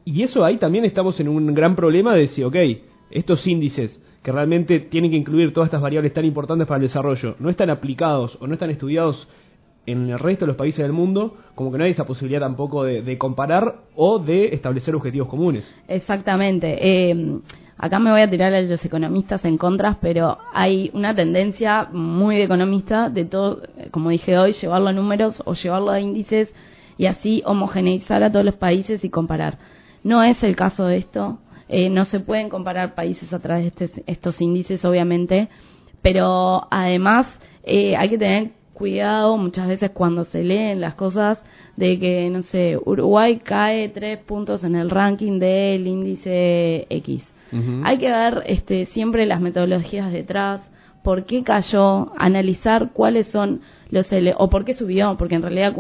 y 0.07 0.23
eso 0.23 0.43
ahí 0.43 0.57
también 0.57 0.87
estamos 0.87 1.21
en 1.21 1.29
un 1.29 1.53
gran 1.53 1.77
problema 1.77 2.15
de 2.15 2.21
decir, 2.21 2.47
ok, 2.47 2.57
estos 3.11 3.47
índices 3.47 4.01
que 4.29 4.33
realmente 4.33 4.81
tienen 4.81 5.11
que 5.11 5.17
incluir 5.17 5.55
todas 5.55 5.69
estas 5.69 5.81
variables 5.81 6.13
tan 6.13 6.27
importantes 6.27 6.67
para 6.67 6.77
el 6.77 6.83
desarrollo, 6.83 7.37
no 7.39 7.49
están 7.49 7.71
aplicados 7.71 8.37
o 8.43 8.47
no 8.47 8.53
están 8.53 8.69
estudiados 8.69 9.27
en 9.87 10.11
el 10.11 10.19
resto 10.19 10.45
de 10.45 10.49
los 10.49 10.57
países 10.57 10.83
del 10.83 10.93
mundo, 10.93 11.39
como 11.55 11.73
que 11.73 11.79
no 11.79 11.85
hay 11.85 11.93
esa 11.93 12.05
posibilidad 12.05 12.41
tampoco 12.41 12.85
de, 12.85 13.17
comparar 13.17 13.85
o 13.97 14.19
de 14.19 14.49
establecer 14.49 14.95
objetivos 14.95 15.29
comunes. 15.29 15.65
Exactamente. 15.89 16.77
Eh, 16.79 17.39
acá 17.79 17.99
me 17.99 18.11
voy 18.11 18.21
a 18.21 18.29
tirar 18.29 18.53
a 18.53 18.61
los 18.61 18.85
economistas 18.85 19.43
en 19.47 19.57
contras, 19.57 19.97
pero 19.99 20.37
hay 20.53 20.91
una 20.93 21.15
tendencia 21.15 21.89
muy 21.91 22.37
de 22.37 22.43
economista 22.43 23.09
de 23.09 23.25
todo, 23.25 23.63
como 23.93 24.11
dije 24.11 24.37
hoy, 24.37 24.53
llevarlo 24.53 24.89
a 24.89 24.93
números 24.93 25.43
o 25.47 25.55
llevarlo 25.55 25.91
a 25.91 26.01
índices 26.01 26.53
y 26.99 27.07
así 27.07 27.43
homogeneizar 27.47 28.23
a 28.23 28.31
todos 28.31 28.45
los 28.45 28.57
países 28.57 29.03
y 29.05 29.09
comparar. 29.09 29.57
No 30.05 30.23
es 30.23 30.43
el 30.43 30.55
caso 30.55 30.85
de 30.85 30.99
esto. 30.99 31.39
Eh, 31.69 31.91
no 31.91 32.05
se 32.07 32.21
pueden 32.21 32.49
comparar 32.49 32.95
países 32.95 33.33
a 33.33 33.39
través 33.39 33.75
de 33.77 33.85
este, 33.87 34.03
estos 34.07 34.41
índices, 34.41 34.85
obviamente, 34.85 35.49
pero 36.01 36.67
además 36.71 37.27
eh, 37.65 37.97
hay 37.97 38.09
que 38.09 38.19
tener 38.19 38.51
cuidado 38.73 39.37
muchas 39.37 39.67
veces 39.67 39.91
cuando 39.91 40.25
se 40.25 40.45
leen 40.45 40.81
las 40.81 40.95
cosas 40.95 41.39
de 41.77 41.99
que, 41.99 42.31
no 42.31 42.43
sé, 42.43 42.79
Uruguay 42.83 43.41
cae 43.45 43.89
tres 43.89 44.19
puntos 44.19 44.65
en 44.65 44.75
el 44.77 44.89
ranking 44.89 45.39
del 45.39 45.87
índice 45.87 46.87
X. 46.89 47.23
Hay 47.83 47.97
que 47.97 48.11
ver 48.11 48.43
este, 48.47 48.85
siempre 48.87 49.25
las 49.25 49.41
metodologías 49.41 50.13
detrás, 50.13 50.61
por 51.03 51.25
qué 51.25 51.43
cayó, 51.43 52.13
analizar 52.19 52.91
cuáles 52.93 53.29
son 53.29 53.63
los 53.91 54.07
o 54.37 54.51
por 54.51 54.67
qué 54.67 54.75
subió, 54.75 55.17
porque 55.17 55.37
en 55.37 55.43
realidad 55.43 55.75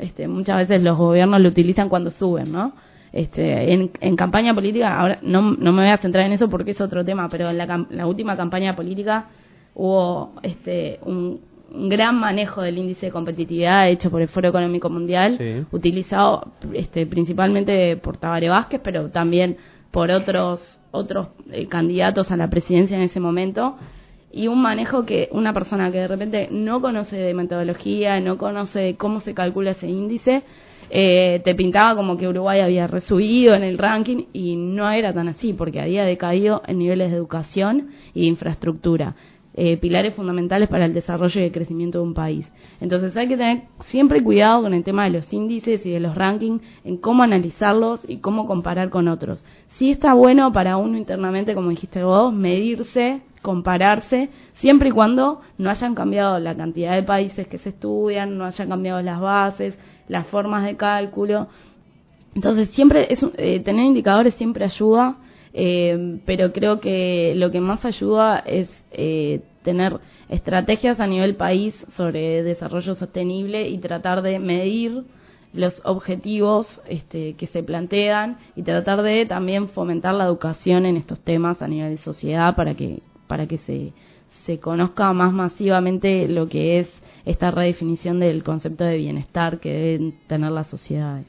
este, 0.00 0.26
muchas 0.26 0.56
veces 0.58 0.82
los 0.82 0.98
gobiernos 0.98 1.40
lo 1.40 1.48
utilizan 1.48 1.88
cuando 1.88 2.10
suben, 2.10 2.50
¿no? 2.50 2.72
Este, 3.16 3.72
en, 3.72 4.16
campaña 4.16 4.54
política, 4.54 5.00
ahora 5.00 5.18
no, 5.22 5.40
no 5.52 5.72
me 5.72 5.82
voy 5.82 5.90
a 5.90 5.96
centrar 5.96 6.26
en 6.26 6.32
eso 6.32 6.50
porque 6.50 6.72
es 6.72 6.80
otro 6.82 7.02
tema, 7.02 7.30
pero 7.30 7.48
en 7.48 7.56
la, 7.56 8.06
última 8.06 8.36
campaña 8.36 8.76
política 8.76 9.28
hubo 9.74 10.34
este, 10.42 11.00
un, 11.02 11.40
gran 11.88 12.20
manejo 12.20 12.60
del 12.60 12.76
índice 12.76 13.06
de 13.06 13.12
competitividad 13.12 13.88
hecho 13.88 14.10
por 14.10 14.20
el 14.20 14.28
Foro 14.28 14.48
Económico 14.48 14.90
Mundial, 14.90 15.66
utilizado 15.72 16.52
este, 16.74 17.06
principalmente 17.06 17.96
por 17.96 18.18
Tabaré 18.18 18.50
Vázquez, 18.50 18.82
pero 18.84 19.08
también 19.08 19.56
por 19.90 20.10
otros 20.10 20.78
otros 20.90 21.28
eh, 21.50 21.66
candidatos 21.68 22.30
a 22.30 22.36
la 22.36 22.50
presidencia 22.50 22.96
en 22.96 23.04
ese 23.04 23.20
momento 23.20 23.76
y 24.30 24.48
un 24.48 24.60
manejo 24.60 25.06
que 25.06 25.30
una 25.32 25.54
persona 25.54 25.90
que 25.90 25.98
de 25.98 26.08
repente 26.08 26.48
no 26.50 26.82
conoce 26.82 27.16
de 27.16 27.32
metodología, 27.32 28.20
no 28.20 28.36
conoce 28.36 28.96
cómo 28.96 29.20
se 29.20 29.32
calcula 29.32 29.70
ese 29.70 29.86
índice, 29.86 30.42
eh, 30.90 31.40
te 31.44 31.54
pintaba 31.54 31.96
como 31.96 32.16
que 32.16 32.28
Uruguay 32.28 32.60
había 32.60 32.86
resubido 32.86 33.54
en 33.54 33.62
el 33.62 33.78
ranking 33.78 34.24
y 34.32 34.56
no 34.56 34.90
era 34.90 35.12
tan 35.12 35.28
así 35.28 35.52
porque 35.52 35.80
había 35.80 36.04
decaído 36.04 36.62
en 36.66 36.78
niveles 36.78 37.10
de 37.10 37.16
educación 37.16 37.90
y 38.14 38.22
de 38.22 38.26
infraestructura. 38.26 39.14
eh, 39.56 39.78
pilares 39.78 40.14
fundamentales 40.14 40.68
para 40.68 40.84
el 40.84 40.92
desarrollo 40.92 41.40
y 41.40 41.44
el 41.44 41.52
crecimiento 41.52 41.98
de 41.98 42.04
un 42.04 42.14
país. 42.14 42.46
Entonces 42.78 43.16
hay 43.16 43.26
que 43.26 43.38
tener 43.38 43.62
siempre 43.86 44.22
cuidado 44.22 44.62
con 44.62 44.74
el 44.74 44.84
tema 44.84 45.04
de 45.04 45.10
los 45.10 45.32
índices 45.32 45.84
y 45.86 45.90
de 45.90 46.00
los 46.00 46.14
rankings, 46.14 46.62
en 46.84 46.98
cómo 46.98 47.22
analizarlos 47.22 48.00
y 48.06 48.18
cómo 48.18 48.46
comparar 48.46 48.90
con 48.90 49.08
otros. 49.08 49.42
Sí 49.78 49.90
está 49.90 50.12
bueno 50.12 50.52
para 50.52 50.76
uno 50.76 50.98
internamente, 50.98 51.54
como 51.54 51.70
dijiste 51.70 52.04
vos, 52.04 52.34
medirse, 52.34 53.22
compararse, 53.40 54.28
siempre 54.54 54.90
y 54.90 54.92
cuando 54.92 55.40
no 55.56 55.70
hayan 55.70 55.94
cambiado 55.94 56.38
la 56.38 56.54
cantidad 56.54 56.94
de 56.94 57.02
países 57.02 57.46
que 57.46 57.58
se 57.58 57.70
estudian, 57.70 58.36
no 58.36 58.44
hayan 58.44 58.68
cambiado 58.68 59.00
las 59.00 59.20
bases, 59.20 59.78
las 60.08 60.26
formas 60.26 60.64
de 60.64 60.76
cálculo. 60.76 61.48
Entonces 62.34 62.70
siempre 62.70 63.06
es, 63.12 63.24
eh, 63.36 63.60
tener 63.60 63.84
indicadores 63.84 64.34
siempre 64.34 64.64
ayuda, 64.64 65.16
eh, 65.52 66.20
pero 66.26 66.52
creo 66.52 66.80
que 66.80 67.34
lo 67.36 67.50
que 67.50 67.60
más 67.60 67.84
ayuda 67.84 68.38
es 68.40 68.68
eh, 68.92 69.40
tener 69.62 69.98
estrategias 70.28 71.00
a 71.00 71.06
nivel 71.06 71.36
país 71.36 71.74
sobre 71.96 72.42
desarrollo 72.42 72.94
sostenible 72.94 73.68
y 73.68 73.78
tratar 73.78 74.22
de 74.22 74.38
medir 74.38 75.04
los 75.52 75.80
objetivos 75.84 76.80
este, 76.86 77.34
que 77.34 77.46
se 77.46 77.62
plantean 77.62 78.38
y 78.54 78.62
tratar 78.62 79.02
de 79.02 79.24
también 79.24 79.68
fomentar 79.68 80.14
la 80.14 80.24
educación 80.24 80.84
en 80.84 80.96
estos 80.96 81.20
temas 81.20 81.62
a 81.62 81.68
nivel 81.68 81.96
de 81.96 82.02
sociedad 82.02 82.54
para 82.54 82.74
que 82.74 83.02
para 83.26 83.46
que 83.46 83.58
se, 83.58 83.92
se 84.44 84.60
conozca 84.60 85.12
más 85.12 85.32
masivamente 85.32 86.28
lo 86.28 86.48
que 86.48 86.80
es 86.80 86.88
esta 87.26 87.50
redefinición 87.50 88.20
del 88.20 88.42
concepto 88.42 88.84
de 88.84 88.96
bienestar 88.96 89.60
que 89.60 89.72
deben 89.72 90.14
tener 90.26 90.52
las 90.52 90.68
sociedades. 90.68 91.26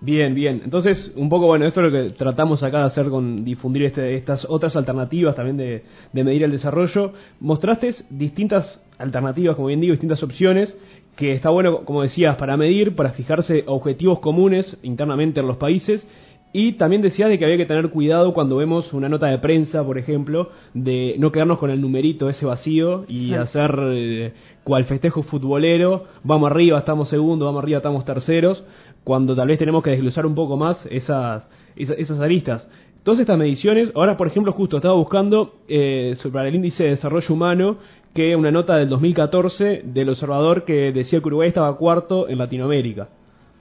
Bien, 0.00 0.34
bien. 0.34 0.60
Entonces, 0.64 1.12
un 1.16 1.28
poco, 1.28 1.46
bueno, 1.46 1.66
esto 1.66 1.80
es 1.80 1.90
lo 1.90 1.92
que 1.92 2.10
tratamos 2.10 2.62
acá 2.62 2.80
de 2.80 2.84
hacer 2.84 3.08
con 3.08 3.44
difundir 3.44 3.84
este, 3.84 4.14
estas 4.14 4.46
otras 4.48 4.76
alternativas 4.76 5.34
también 5.36 5.56
de, 5.56 5.84
de 6.12 6.24
medir 6.24 6.42
el 6.42 6.52
desarrollo. 6.52 7.12
Mostraste 7.40 7.90
distintas 8.10 8.80
alternativas, 8.98 9.56
como 9.56 9.68
bien 9.68 9.80
digo, 9.80 9.92
distintas 9.92 10.22
opciones, 10.22 10.76
que 11.16 11.32
está 11.32 11.48
bueno, 11.48 11.84
como 11.84 12.02
decías, 12.02 12.36
para 12.36 12.56
medir, 12.56 12.94
para 12.94 13.10
fijarse 13.10 13.64
objetivos 13.66 14.20
comunes 14.20 14.78
internamente 14.82 15.40
en 15.40 15.46
los 15.46 15.56
países. 15.56 16.06
Y 16.52 16.74
también 16.74 17.02
decías 17.02 17.28
de 17.28 17.38
que 17.38 17.44
había 17.44 17.56
que 17.56 17.66
tener 17.66 17.90
cuidado 17.90 18.32
cuando 18.32 18.56
vemos 18.56 18.92
una 18.92 19.08
nota 19.08 19.26
de 19.26 19.38
prensa, 19.38 19.84
por 19.84 19.98
ejemplo, 19.98 20.50
de 20.72 21.16
no 21.18 21.32
quedarnos 21.32 21.58
con 21.58 21.70
el 21.70 21.80
numerito 21.80 22.28
ese 22.28 22.46
vacío 22.46 23.04
y 23.08 23.34
hacer 23.34 23.78
eh, 23.92 24.32
cual 24.66 24.84
festejo 24.84 25.22
futbolero, 25.22 26.06
vamos 26.24 26.50
arriba, 26.50 26.80
estamos 26.80 27.08
segundos, 27.08 27.46
vamos 27.46 27.62
arriba, 27.62 27.76
estamos 27.76 28.04
terceros, 28.04 28.64
cuando 29.04 29.36
tal 29.36 29.46
vez 29.46 29.60
tenemos 29.60 29.80
que 29.80 29.90
desglosar 29.90 30.26
un 30.26 30.34
poco 30.34 30.56
más 30.56 30.84
esas, 30.90 31.48
esas, 31.76 32.18
aristas. 32.18 32.68
Todas 33.04 33.20
estas 33.20 33.38
mediciones, 33.38 33.92
ahora 33.94 34.16
por 34.16 34.26
ejemplo 34.26 34.52
justo 34.52 34.78
estaba 34.78 34.96
buscando 34.96 35.60
eh, 35.68 36.14
sobre 36.16 36.48
el 36.48 36.56
índice 36.56 36.82
de 36.82 36.90
desarrollo 36.90 37.32
humano 37.32 37.76
que 38.12 38.34
una 38.34 38.50
nota 38.50 38.74
del 38.74 38.88
2014 38.88 39.82
del 39.84 40.08
observador 40.08 40.64
que 40.64 40.90
decía 40.90 41.20
que 41.20 41.28
Uruguay 41.28 41.46
estaba 41.46 41.76
cuarto 41.76 42.28
en 42.28 42.38
Latinoamérica. 42.38 43.06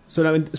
Solamente, 0.08 0.58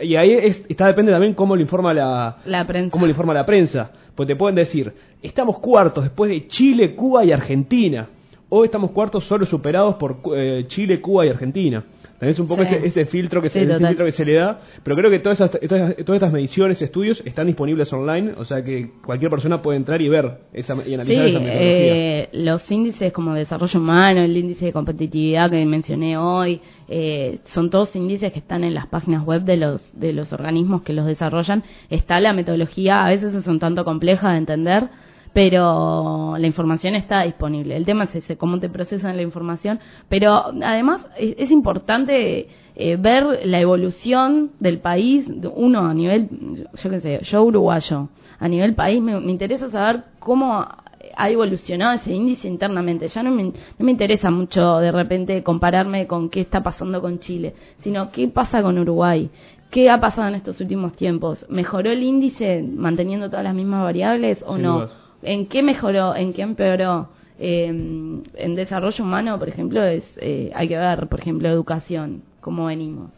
y 0.00 0.14
ahí 0.14 0.30
está 0.68 0.86
depende 0.86 1.10
también 1.10 1.34
cómo 1.34 1.56
lo 1.56 1.62
informa 1.62 1.92
la, 1.92 2.36
prensa. 2.68 2.90
cómo 2.92 3.06
lo 3.06 3.10
informa 3.10 3.34
la 3.34 3.44
prensa. 3.44 3.90
Pues 4.14 4.28
te 4.28 4.36
pueden 4.36 4.54
decir, 4.54 4.92
estamos 5.20 5.58
cuartos 5.58 6.04
después 6.04 6.30
de 6.30 6.46
Chile, 6.46 6.94
Cuba 6.94 7.24
y 7.24 7.32
Argentina. 7.32 8.08
O 8.54 8.66
estamos 8.66 8.90
cuartos 8.90 9.24
solo 9.24 9.46
superados 9.46 9.94
por 9.94 10.20
eh, 10.36 10.66
Chile, 10.68 11.00
Cuba 11.00 11.24
y 11.24 11.30
Argentina. 11.30 11.82
Es 12.20 12.38
un 12.38 12.46
poco 12.46 12.60
ese, 12.60 13.06
filtro 13.06 13.40
que 13.40 13.48
se, 13.48 13.66
filtro 13.66 14.04
que 14.04 14.12
se 14.12 14.26
le 14.26 14.34
da, 14.34 14.60
pero 14.84 14.94
creo 14.94 15.10
que 15.10 15.20
todas, 15.20 15.38
todas, 15.38 15.96
estas 15.98 16.30
mediciones, 16.30 16.82
estudios 16.82 17.22
están 17.24 17.46
disponibles 17.46 17.90
online, 17.94 18.34
o 18.36 18.44
sea 18.44 18.62
que 18.62 18.90
cualquier 19.06 19.30
persona 19.30 19.62
puede 19.62 19.78
entrar 19.78 20.02
y 20.02 20.10
ver 20.10 20.40
esa, 20.52 20.74
y 20.86 20.92
analizar 20.92 21.26
esa 21.28 21.40
metodología. 21.40 21.62
Eh, 21.62 22.28
los 22.32 22.70
índices 22.70 23.10
como 23.10 23.32
desarrollo 23.32 23.80
humano, 23.80 24.20
el 24.20 24.36
índice 24.36 24.66
de 24.66 24.72
competitividad 24.74 25.50
que 25.50 25.64
mencioné 25.64 26.18
hoy, 26.18 26.60
eh, 26.88 27.38
son 27.46 27.70
todos 27.70 27.96
índices 27.96 28.34
que 28.34 28.40
están 28.40 28.64
en 28.64 28.74
las 28.74 28.86
páginas 28.86 29.24
web 29.24 29.44
de 29.44 29.56
los, 29.56 29.98
de 29.98 30.12
los 30.12 30.30
organismos 30.34 30.82
que 30.82 30.92
los 30.92 31.06
desarrollan. 31.06 31.64
Está 31.88 32.20
la 32.20 32.34
metodología, 32.34 33.06
a 33.06 33.08
veces 33.08 33.44
son 33.44 33.58
tanto 33.58 33.86
compleja 33.86 34.32
de 34.32 34.36
entender, 34.36 34.90
pero 35.32 36.36
la 36.38 36.46
información 36.46 36.94
está 36.94 37.22
disponible. 37.22 37.76
El 37.76 37.84
tema 37.84 38.04
es 38.04 38.14
ese, 38.16 38.36
cómo 38.36 38.60
te 38.60 38.68
procesan 38.68 39.16
la 39.16 39.22
información, 39.22 39.80
pero 40.08 40.52
además 40.62 41.02
es, 41.16 41.50
importante 41.50 42.48
eh, 42.76 42.96
ver 42.96 43.40
la 43.44 43.60
evolución 43.60 44.52
del 44.60 44.78
país, 44.78 45.26
uno 45.54 45.86
a 45.86 45.94
nivel, 45.94 46.28
yo 46.74 46.90
qué 46.90 47.00
sé, 47.00 47.20
yo 47.24 47.42
uruguayo, 47.44 48.08
a 48.38 48.48
nivel 48.48 48.74
país 48.74 49.00
me, 49.00 49.12
interesa 49.30 49.70
saber 49.70 50.04
cómo 50.18 50.66
ha 51.14 51.30
evolucionado 51.30 51.94
ese 51.94 52.12
índice 52.12 52.48
internamente. 52.48 53.08
Ya 53.08 53.22
no 53.22 53.30
me, 53.30 53.44
no 53.44 53.52
me 53.78 53.90
interesa 53.90 54.30
mucho 54.30 54.78
de 54.78 54.92
repente 54.92 55.42
compararme 55.42 56.06
con 56.06 56.28
qué 56.28 56.40
está 56.40 56.62
pasando 56.62 57.00
con 57.00 57.18
Chile, 57.18 57.54
sino 57.82 58.10
qué 58.10 58.28
pasa 58.28 58.62
con 58.62 58.78
Uruguay, 58.78 59.30
¿Qué 59.72 59.88
ha 59.88 59.98
pasado 59.98 60.28
en 60.28 60.34
estos 60.34 60.60
últimos 60.60 60.92
tiempos? 60.92 61.46
¿Mejoró 61.48 61.90
el 61.90 62.02
índice 62.02 62.62
manteniendo 62.62 63.30
todas 63.30 63.42
las 63.42 63.54
mismas 63.54 63.82
variables 63.82 64.44
o 64.46 64.58
no? 64.58 64.86
¿En 65.22 65.46
qué 65.46 65.62
mejoró? 65.62 66.14
¿En 66.14 66.32
qué 66.32 66.42
empeoró? 66.42 67.08
Eh, 67.38 67.66
en 67.66 68.54
desarrollo 68.54 69.04
humano, 69.04 69.38
por 69.38 69.48
ejemplo, 69.48 69.82
es 69.82 70.04
eh, 70.20 70.52
hay 70.54 70.68
que 70.68 70.76
ver, 70.76 71.08
por 71.08 71.20
ejemplo, 71.20 71.48
educación, 71.48 72.22
cómo 72.40 72.66
venimos. 72.66 73.10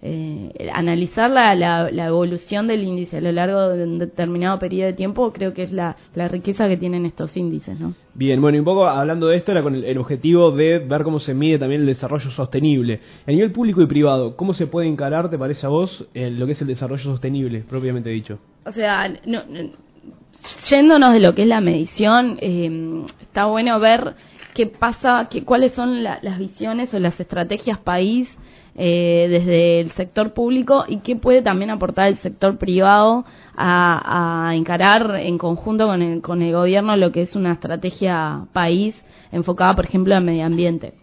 Eh, 0.00 0.70
analizar 0.72 1.28
la, 1.28 1.56
la, 1.56 2.06
evolución 2.06 2.68
del 2.68 2.84
índice 2.84 3.16
a 3.16 3.20
lo 3.20 3.32
largo 3.32 3.70
de 3.70 3.82
un 3.82 3.98
determinado 3.98 4.56
periodo 4.60 4.86
de 4.86 4.92
tiempo 4.92 5.32
creo 5.32 5.54
que 5.54 5.64
es 5.64 5.72
la, 5.72 5.96
la 6.14 6.28
riqueza 6.28 6.68
que 6.68 6.76
tienen 6.76 7.04
estos 7.04 7.36
índices, 7.36 7.80
¿no? 7.80 7.94
Bien, 8.14 8.40
bueno, 8.40 8.54
y 8.56 8.58
un 8.60 8.64
poco 8.64 8.86
hablando 8.86 9.26
de 9.26 9.36
esto 9.36 9.50
era 9.50 9.60
con 9.60 9.74
el, 9.74 9.98
objetivo 9.98 10.52
de 10.52 10.78
ver 10.78 11.02
cómo 11.02 11.18
se 11.18 11.34
mide 11.34 11.58
también 11.58 11.80
el 11.80 11.86
desarrollo 11.88 12.30
sostenible. 12.30 13.00
A 13.26 13.32
nivel 13.32 13.50
público 13.50 13.82
y 13.82 13.86
privado, 13.86 14.36
¿cómo 14.36 14.54
se 14.54 14.68
puede 14.68 14.86
encarar, 14.86 15.30
te 15.30 15.38
parece 15.38 15.66
a 15.66 15.68
vos, 15.68 16.06
lo 16.14 16.46
que 16.46 16.52
es 16.52 16.60
el 16.62 16.68
desarrollo 16.68 17.02
sostenible, 17.02 17.64
propiamente 17.68 18.08
dicho? 18.08 18.38
O 18.64 18.72
sea, 18.72 19.12
no 19.26 19.40
yéndonos 20.68 21.12
de 21.12 21.20
lo 21.20 21.34
que 21.34 21.42
es 21.42 21.48
la 21.48 21.60
medición, 21.60 22.38
eh, 22.40 23.04
está 23.20 23.46
bueno 23.46 23.78
ver 23.80 24.14
qué 24.54 24.66
pasa, 24.66 25.28
qué, 25.30 25.44
cuáles 25.44 25.72
son 25.72 26.02
las 26.02 26.38
visiones 26.38 26.92
o 26.92 26.98
las 26.98 27.18
estrategias 27.20 27.78
país 27.78 28.28
eh, 28.74 29.26
desde 29.28 29.80
el 29.80 29.90
sector 29.92 30.32
público 30.32 30.84
y 30.86 30.98
qué 30.98 31.16
puede 31.16 31.42
también 31.42 31.70
aportar 31.70 32.08
el 32.08 32.18
sector 32.18 32.58
privado 32.58 33.24
a, 33.56 34.48
a 34.48 34.54
encarar 34.54 35.16
en 35.16 35.36
conjunto 35.36 35.86
con 35.86 36.00
el, 36.00 36.22
con 36.22 36.42
el 36.42 36.52
gobierno 36.52 36.96
lo 36.96 37.10
que 37.10 37.22
es 37.22 37.34
una 37.34 37.52
estrategia 37.52 38.46
país 38.52 38.94
enfocada, 39.32 39.74
por 39.74 39.84
ejemplo, 39.84 40.14
en 40.14 40.24
medio 40.24 40.46
ambiente. 40.46 40.94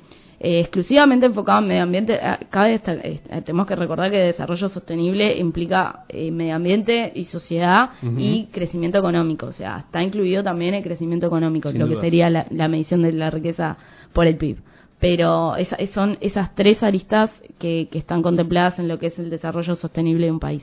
Eh, 0.47 0.59
exclusivamente 0.59 1.25
enfocado 1.25 1.59
en 1.63 1.67
medio 1.69 1.81
ambiente, 1.81 2.19
cada 2.51 2.69
eh, 2.71 3.19
tenemos 3.43 3.65
que 3.65 3.75
recordar 3.75 4.11
que 4.11 4.17
desarrollo 4.17 4.69
sostenible 4.69 5.35
implica 5.39 6.05
eh, 6.07 6.29
medio 6.29 6.55
ambiente 6.55 7.11
y 7.15 7.25
sociedad 7.25 7.89
y 8.15 8.45
crecimiento 8.51 8.99
económico, 8.99 9.47
o 9.47 9.51
sea, 9.51 9.85
está 9.87 10.03
incluido 10.03 10.43
también 10.43 10.75
el 10.75 10.83
crecimiento 10.83 11.25
económico, 11.25 11.71
lo 11.71 11.89
que 11.89 11.99
sería 11.99 12.29
la, 12.29 12.67
medición 12.67 13.01
de 13.01 13.13
la 13.13 13.31
riqueza 13.31 13.77
por 14.13 14.27
el 14.27 14.37
PIB. 14.37 14.57
Pero 14.99 15.55
son 15.95 16.19
esas 16.21 16.53
tres 16.53 16.83
aristas 16.83 17.31
que, 17.57 17.87
que, 17.91 17.97
están 17.97 18.21
contempladas 18.21 18.77
en 18.77 18.87
lo 18.87 18.99
que 18.99 19.07
es 19.07 19.17
el 19.17 19.31
desarrollo 19.31 19.75
sostenible 19.75 20.27
de 20.27 20.31
un 20.31 20.39
país. 20.39 20.61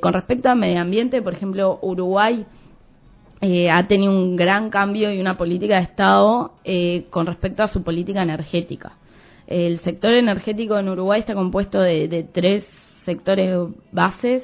con 0.00 0.12
respecto 0.12 0.48
a 0.48 0.54
medio 0.54 0.80
ambiente, 0.80 1.22
por 1.22 1.32
ejemplo, 1.32 1.80
Uruguay 1.82 2.46
eh, 3.40 3.70
ha 3.70 3.86
tenido 3.86 4.12
un 4.12 4.36
gran 4.36 4.70
cambio 4.70 5.12
y 5.12 5.20
una 5.20 5.36
política 5.36 5.76
de 5.76 5.82
Estado 5.82 6.52
eh, 6.64 7.06
con 7.10 7.26
respecto 7.26 7.62
a 7.62 7.68
su 7.68 7.82
política 7.82 8.22
energética. 8.22 8.92
El 9.46 9.80
sector 9.80 10.12
energético 10.14 10.78
en 10.78 10.88
Uruguay 10.88 11.20
está 11.20 11.34
compuesto 11.34 11.80
de, 11.80 12.26
tres 12.32 12.64
sectores 13.04 13.54
bases, 13.92 14.42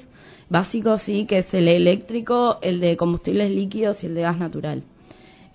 básicos, 0.50 1.02
sí, 1.02 1.24
que 1.24 1.38
es 1.38 1.54
el 1.54 1.68
eléctrico, 1.68 2.58
el 2.60 2.80
de 2.80 2.96
combustibles 2.96 3.50
líquidos 3.50 4.02
y 4.02 4.06
el 4.06 4.14
de 4.14 4.22
gas 4.22 4.38
natural. 4.38 4.82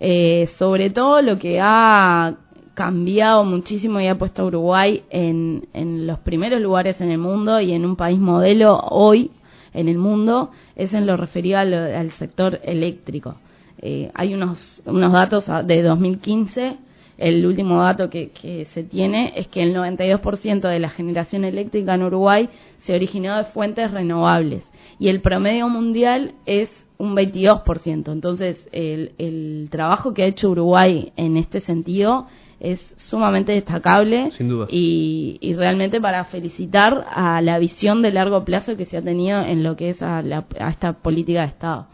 Eh, 0.00 0.48
sobre 0.58 0.90
todo 0.90 1.22
lo 1.22 1.38
que 1.38 1.60
ha 1.60 2.36
cambiado 2.74 3.44
muchísimo 3.44 4.00
y 4.00 4.08
ha 4.08 4.18
puesto 4.18 4.42
a 4.42 4.46
Uruguay 4.46 5.04
en, 5.08 5.68
en 5.72 6.06
los 6.06 6.18
primeros 6.18 6.60
lugares 6.60 7.00
en 7.00 7.10
el 7.10 7.18
mundo 7.18 7.60
y 7.60 7.72
en 7.72 7.86
un 7.86 7.96
país 7.96 8.18
modelo 8.18 8.78
hoy 8.90 9.30
en 9.76 9.88
el 9.88 9.98
mundo 9.98 10.50
es 10.74 10.92
en 10.92 11.06
lo 11.06 11.16
referido 11.16 11.58
al, 11.58 12.10
sector 12.18 12.60
eléctrico. 12.64 13.36
Eh, 13.78 14.10
hay 14.14 14.34
unos, 14.34 14.82
unos 14.86 15.12
datos 15.12 15.44
de 15.66 15.82
2015, 15.82 16.78
el 17.18 17.46
último 17.46 17.82
dato 17.82 18.10
que, 18.10 18.30
que 18.30 18.66
se 18.74 18.82
tiene 18.82 19.32
es 19.36 19.48
que 19.48 19.62
el 19.62 19.74
92% 19.74 20.68
de 20.68 20.78
la 20.78 20.90
generación 20.90 21.44
eléctrica 21.44 21.94
en 21.94 22.02
Uruguay 22.02 22.48
se 22.80 22.94
originó 22.94 23.36
de 23.36 23.44
fuentes 23.44 23.90
renovables 23.90 24.64
y 24.98 25.08
el 25.08 25.20
promedio 25.20 25.68
mundial 25.68 26.32
es 26.46 26.70
un 26.98 27.14
22%. 27.14 28.12
Entonces, 28.12 28.56
el, 28.72 29.12
el 29.18 29.68
trabajo 29.70 30.14
que 30.14 30.22
ha 30.22 30.26
hecho 30.26 30.50
Uruguay 30.50 31.12
en 31.16 31.36
este 31.36 31.60
sentido 31.60 32.26
es 32.58 32.80
sumamente 32.96 33.52
destacable 33.52 34.30
Y, 34.70 35.38
y, 35.40 35.54
realmente 35.54 36.00
para 36.00 36.24
felicitar 36.24 37.06
a 37.10 37.40
la 37.42 37.58
visión 37.58 38.02
de 38.02 38.12
largo 38.12 38.44
plazo 38.44 38.76
que 38.76 38.86
se 38.86 38.96
ha 38.96 39.02
tenido 39.02 39.40
en 39.42 39.62
lo 39.62 39.76
que 39.76 39.90
es 39.90 40.02
a, 40.02 40.22
esta 40.68 40.94
política 40.94 41.42
de 41.42 41.46
Estado. 41.46 41.86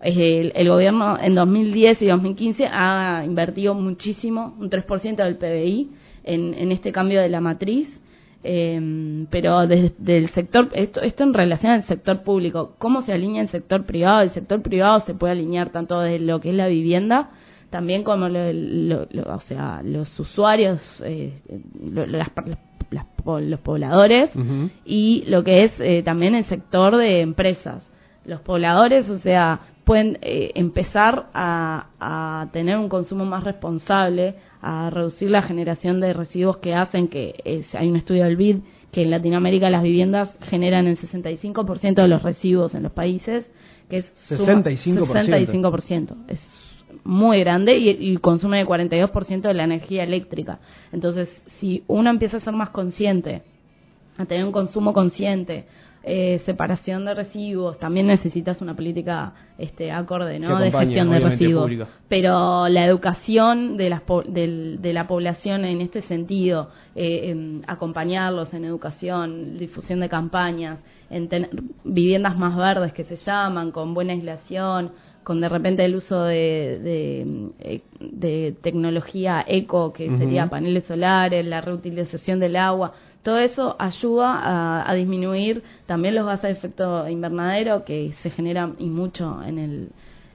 el, 0.00 0.52
el, 0.54 0.68
gobierno 0.68 1.18
en 1.20 1.34
2010 1.34 2.02
y 2.02 2.06
2015 2.06 2.68
ha 2.70 3.24
invertido 3.26 3.74
muchísimo, 3.74 4.54
un 4.58 4.70
3% 4.70 5.16
del 5.16 5.36
PBI, 5.36 5.90
en, 6.24 6.54
en 6.54 6.72
este 6.72 6.92
cambio 6.92 7.20
de 7.20 7.28
la 7.28 7.40
matriz. 7.40 7.88
Eh, 8.44 9.26
pero 9.30 9.66
desde 9.66 10.16
el 10.16 10.28
sector, 10.30 10.68
esto, 10.72 11.00
esto 11.00 11.24
en 11.24 11.34
relación 11.34 11.72
al 11.72 11.84
sector 11.84 12.22
público, 12.22 12.76
¿cómo 12.78 13.02
se 13.02 13.12
alinea 13.12 13.42
el 13.42 13.48
sector 13.48 13.84
privado? 13.84 14.20
El 14.20 14.30
sector 14.30 14.62
privado 14.62 15.02
se 15.06 15.14
puede 15.14 15.32
alinear 15.32 15.70
tanto 15.70 16.00
desde 16.00 16.20
lo 16.20 16.40
que 16.40 16.50
es 16.50 16.54
la 16.54 16.68
vivienda, 16.68 17.30
también 17.70 18.02
como 18.02 18.28
lo, 18.28 19.34
o 19.34 19.40
sea, 19.40 19.82
los 19.84 20.18
usuarios, 20.18 20.80
eh, 21.04 21.40
las, 21.92 22.30
los 22.90 23.60
pobladores, 23.60 24.30
y 24.84 25.24
lo 25.26 25.44
que 25.44 25.64
es 25.64 25.72
eh, 25.80 26.02
también 26.02 26.34
el 26.34 26.44
sector 26.46 26.96
de 26.96 27.20
empresas. 27.20 27.82
Los 28.24 28.40
pobladores, 28.40 29.08
o 29.10 29.18
sea, 29.18 29.60
pueden 29.84 30.18
eh, 30.22 30.52
empezar 30.54 31.28
a, 31.34 32.48
tener 32.52 32.78
un 32.78 32.88
consumo 32.88 33.24
más 33.24 33.44
responsable, 33.44 34.36
a 34.60 34.90
reducir 34.90 35.30
la 35.30 35.42
generación 35.42 36.00
de 36.00 36.12
residuos 36.12 36.58
que 36.58 36.74
hacen 36.74 37.08
que 37.08 37.62
hay 37.72 37.88
un 37.88 37.96
estudio 37.96 38.24
del 38.24 38.36
BID 38.36 38.56
que 38.90 39.02
en 39.02 39.10
Latinoamérica 39.10 39.70
las 39.70 39.82
viviendas 39.82 40.30
generan 40.42 40.86
el 40.86 40.98
65% 40.98 41.94
de 41.94 42.08
los 42.08 42.22
residuos 42.22 42.74
en 42.74 42.82
los 42.82 42.92
países, 42.92 43.50
que 43.88 43.98
es 43.98 44.30
65%. 44.30 45.04
65%. 45.04 46.16
Es 46.28 46.57
muy 47.04 47.40
grande 47.40 47.76
y, 47.76 47.90
y 47.90 48.16
consume 48.18 48.60
el 48.60 48.66
42% 48.66 49.40
de 49.42 49.54
la 49.54 49.64
energía 49.64 50.04
eléctrica. 50.04 50.60
Entonces, 50.92 51.28
si 51.58 51.84
uno 51.86 52.10
empieza 52.10 52.38
a 52.38 52.40
ser 52.40 52.54
más 52.54 52.70
consciente, 52.70 53.42
a 54.16 54.24
tener 54.26 54.44
un 54.44 54.52
consumo 54.52 54.92
consciente, 54.92 55.66
eh, 56.04 56.40
separación 56.46 57.04
de 57.04 57.12
residuos, 57.12 57.78
también 57.78 58.06
necesitas 58.06 58.62
una 58.62 58.74
política 58.74 59.32
este, 59.58 59.90
acorde 59.90 60.38
¿no? 60.38 60.58
de 60.58 60.70
gestión 60.70 61.10
de 61.10 61.18
residuos. 61.18 61.70
Pero 62.08 62.68
la 62.68 62.86
educación 62.86 63.76
de, 63.76 63.90
las, 63.90 64.02
de, 64.26 64.92
la 64.92 65.06
población 65.06 65.64
en 65.64 65.80
este 65.80 66.02
sentido, 66.02 66.70
eh, 66.94 67.60
acompañarlos 67.66 68.54
en 68.54 68.64
educación, 68.64 69.58
difusión 69.58 70.00
de 70.00 70.08
campañas, 70.08 70.78
en 71.10 71.28
tener 71.28 71.50
viviendas 71.84 72.38
más 72.38 72.56
verdes 72.56 72.92
que 72.92 73.04
se 73.04 73.16
llaman, 73.16 73.70
con 73.70 73.92
buena 73.92 74.12
aislación, 74.12 74.92
con 75.24 75.40
de 75.40 75.48
repente 75.48 75.84
el 75.84 75.94
uso 75.94 76.22
de, 76.24 77.52
de, 78.00 78.56
tecnología 78.62 79.44
eco, 79.46 79.92
que 79.92 80.08
sería 80.16 80.48
paneles 80.48 80.84
solares, 80.84 81.44
la 81.44 81.60
reutilización 81.60 82.40
del 82.40 82.56
agua, 82.56 82.94
todo 83.22 83.38
eso 83.38 83.76
ayuda 83.78 84.88
a, 84.88 84.94
disminuir 84.94 85.62
también 85.86 86.14
los 86.14 86.24
gases 86.24 86.42
de 86.42 86.50
efecto 86.52 87.06
invernadero 87.08 87.84
que 87.84 88.14
se 88.22 88.30
generan 88.30 88.76
y 88.78 88.86
mucho 88.86 89.42
en, 89.42 89.58
el, 89.58 89.90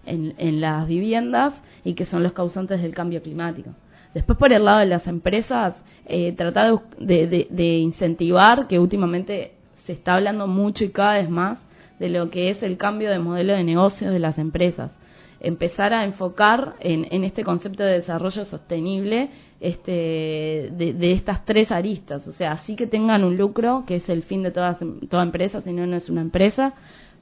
en, 0.06 0.62
las 0.62 0.88
viviendas 0.88 1.54
y 1.84 1.96
que 1.96 2.06
son 2.06 2.22
los 2.22 2.34
causantes 2.34 2.82
del 2.82 2.94
cambio 2.94 3.24
climático. 3.24 3.72
Después, 4.14 4.38
por 4.38 4.54
el 4.54 4.66
lado 4.66 4.80
de 4.80 4.86
las 4.86 5.08
empresas, 5.08 5.74
eh, 6.06 6.34
tratar 6.34 6.82
de, 7.00 7.48
de, 7.50 7.78
incentivar, 7.78 8.68
que 8.68 8.78
últimamente 8.78 9.54
se 9.88 9.94
está 9.94 10.16
hablando 10.16 10.46
mucho 10.46 10.84
y 10.84 10.90
cada 10.90 11.14
vez 11.14 11.30
más, 11.30 11.58
de 12.04 12.10
lo 12.10 12.30
que 12.30 12.50
es 12.50 12.62
el 12.64 12.76
cambio 12.76 13.10
de 13.10 13.18
modelo 13.18 13.54
de 13.54 13.64
negocio 13.64 14.12
de 14.12 14.20
las 14.20 14.38
empresas. 14.38 14.92
Empezar 15.40 15.94
a 15.94 16.04
enfocar 16.04 16.76
en, 16.82 17.08
en 17.12 17.24
este 17.24 17.46
concepto 17.46 17.82
de 17.82 18.00
desarrollo 18.00 18.44
sostenible 18.44 19.30
este, 19.62 20.70
de, 20.74 21.12
estas 21.14 21.46
tres 21.46 21.72
aristas, 21.72 22.28
o 22.28 22.34
sea, 22.34 22.52
así 22.52 22.76
que 22.76 22.88
tengan 22.88 23.24
un 23.24 23.38
lucro, 23.38 23.86
que 23.88 23.96
es 23.96 24.10
el 24.10 24.24
fin 24.24 24.44
de 24.44 24.52
toda, 24.52 24.78
toda 25.10 25.24
empresa, 25.24 25.62
si 25.62 25.72
no, 25.72 25.88
no 25.88 25.96
es 25.96 26.10
una 26.10 26.20
empresa, 26.20 26.74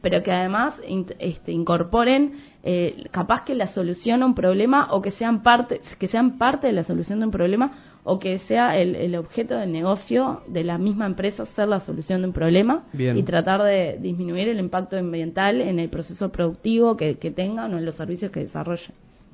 pero 0.02 0.24
que 0.24 0.32
además 0.32 0.74
este, 1.20 1.52
incorporen 1.52 2.34
eh, 2.64 3.04
capaz 3.12 3.44
que 3.44 3.54
la 3.54 3.68
solución 3.68 4.24
a 4.24 4.26
un 4.26 4.34
problema 4.34 4.88
o 4.90 5.04
que 5.04 5.12
sean 5.12 5.44
parte 5.44 5.80
que 6.00 6.08
sean 6.08 6.40
parte 6.40 6.66
de 6.66 6.74
la 6.74 6.84
solución 6.84 7.20
de 7.20 7.26
un 7.26 7.32
problema 7.32 7.91
o 8.04 8.20
que 8.20 8.40
sea 8.40 8.78
el, 8.78 8.96
el 8.96 9.16
objeto 9.16 9.56
del 9.56 9.72
negocio 9.72 10.42
de 10.48 10.64
la 10.64 10.78
misma 10.78 11.06
empresa 11.06 11.46
ser 11.56 11.68
la 11.68 11.80
solución 11.82 12.22
de 12.22 12.28
un 12.28 12.34
problema 12.34 12.86
y 12.94 13.24
tratar 13.24 13.62
de 13.64 13.98
disminuir 14.00 14.50
el 14.50 14.60
impacto 14.60 14.98
ambiental 14.98 15.62
en 15.62 15.80
el 15.80 15.90
proceso 15.90 16.32
productivo 16.32 16.98
que, 16.98 17.18
que 17.18 17.32
tengan 17.32 17.74
o 17.74 17.78
en 17.78 17.86
los 17.86 17.96
servicios 17.96 18.32
que 18.32 18.42
desarrollen. 18.42 18.94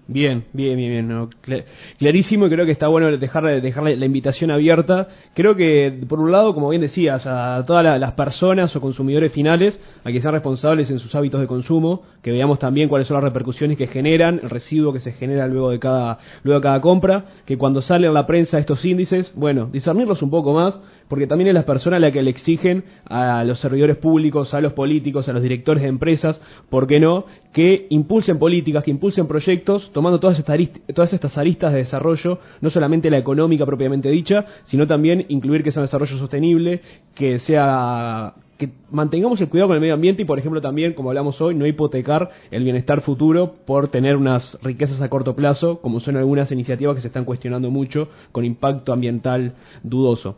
Bien, 0.09 0.45
bien, 0.53 0.77
bien, 0.77 1.07
bien. 1.45 1.65
clarísimo 1.99 2.47
y 2.47 2.49
creo 2.49 2.65
que 2.65 2.71
está 2.71 2.87
bueno 2.87 3.15
dejar, 3.17 3.61
dejar 3.61 3.83
la, 3.83 4.05
invitación 4.05 4.51
abierta. 4.51 5.09
Creo 5.33 5.53
que, 5.57 6.01
por 6.07 6.21
un 6.21 6.31
lado, 6.31 6.53
como 6.53 6.69
bien 6.69 6.81
decías, 6.81 7.27
a 7.27 7.61
todas 7.67 7.99
las 7.99 8.13
personas 8.13 8.73
o 8.73 8.79
consumidores 8.79 9.33
finales, 9.33 9.77
a 10.05 10.11
que 10.11 10.21
sean 10.21 10.33
responsables 10.33 10.89
en 10.89 10.99
sus 10.99 11.13
hábitos 11.13 11.41
de 11.41 11.47
consumo, 11.47 12.03
que 12.21 12.31
veamos 12.31 12.57
también 12.57 12.87
cuáles 12.87 13.07
son 13.07 13.15
las 13.15 13.23
repercusiones 13.25 13.77
que 13.77 13.87
generan, 13.87 14.39
el 14.41 14.49
residuo 14.49 14.93
que 14.93 14.99
se 14.99 15.11
genera 15.11 15.45
luego 15.47 15.71
de 15.71 15.79
cada, 15.79 16.19
luego 16.43 16.61
de 16.61 16.63
cada 16.63 16.79
compra, 16.79 17.25
que 17.45 17.57
cuando 17.57 17.81
salen 17.81 18.11
a 18.11 18.13
la 18.13 18.25
prensa 18.25 18.59
estos 18.59 18.85
índices, 18.85 19.33
bueno, 19.35 19.65
discernirlos 19.65 20.21
un 20.21 20.29
poco 20.29 20.53
más, 20.53 20.81
porque 21.07 21.27
también 21.27 21.49
es 21.49 21.53
las 21.53 21.65
personas 21.65 21.97
a 21.97 21.99
las 21.99 22.11
que 22.11 22.21
le 22.21 22.29
exigen 22.29 22.83
a 23.05 23.43
los 23.43 23.59
servidores 23.59 23.97
públicos, 23.97 24.53
a 24.53 24.61
los 24.61 24.73
políticos, 24.73 25.27
a 25.29 25.33
los 25.33 25.41
directores 25.41 25.83
de 25.83 25.89
empresas, 25.89 26.39
¿por 26.69 26.87
qué 26.87 26.99
no?, 26.99 27.25
que 27.53 27.87
impulsen 27.89 28.37
políticas, 28.37 28.83
que 28.83 28.91
impulsen 28.91 29.27
proyectos, 29.27 29.89
tomando 29.91 30.19
todas 30.19 30.37
estas, 30.37 30.59
todas 30.93 31.13
estas 31.13 31.37
aristas 31.37 31.73
de 31.73 31.79
desarrollo, 31.79 32.39
no 32.61 32.69
solamente 32.69 33.09
la 33.09 33.17
económica 33.17 33.65
propiamente 33.65 34.09
dicha, 34.09 34.45
sino 34.65 34.85
también 34.85 35.25
incluir 35.29 35.63
que 35.63 35.71
sea 35.71 35.81
un 35.81 35.87
desarrollo 35.87 36.17
sostenible, 36.17 36.81
que 37.15 37.39
sea 37.39 38.35
que 38.57 38.71
mantengamos 38.89 39.39
el 39.39 39.49
cuidado 39.49 39.69
con 39.69 39.75
el 39.75 39.81
medio 39.81 39.93
ambiente 39.93 40.23
y, 40.23 40.25
por 40.25 40.39
ejemplo, 40.39 40.61
también, 40.61 40.93
como 40.93 41.09
hablamos 41.09 41.39
hoy, 41.41 41.53
no 41.55 41.67
hipotecar 41.67 42.31
el 42.49 42.63
bienestar 42.63 43.01
futuro 43.01 43.53
por 43.65 43.87
tener 43.87 44.15
unas 44.15 44.57
riquezas 44.63 45.01
a 45.01 45.09
corto 45.09 45.35
plazo, 45.35 45.79
como 45.79 45.99
son 45.99 46.17
algunas 46.17 46.51
iniciativas 46.51 46.95
que 46.95 47.01
se 47.01 47.07
están 47.07 47.25
cuestionando 47.25 47.69
mucho 47.69 48.09
con 48.31 48.45
impacto 48.45 48.93
ambiental 48.93 49.53
dudoso. 49.83 50.37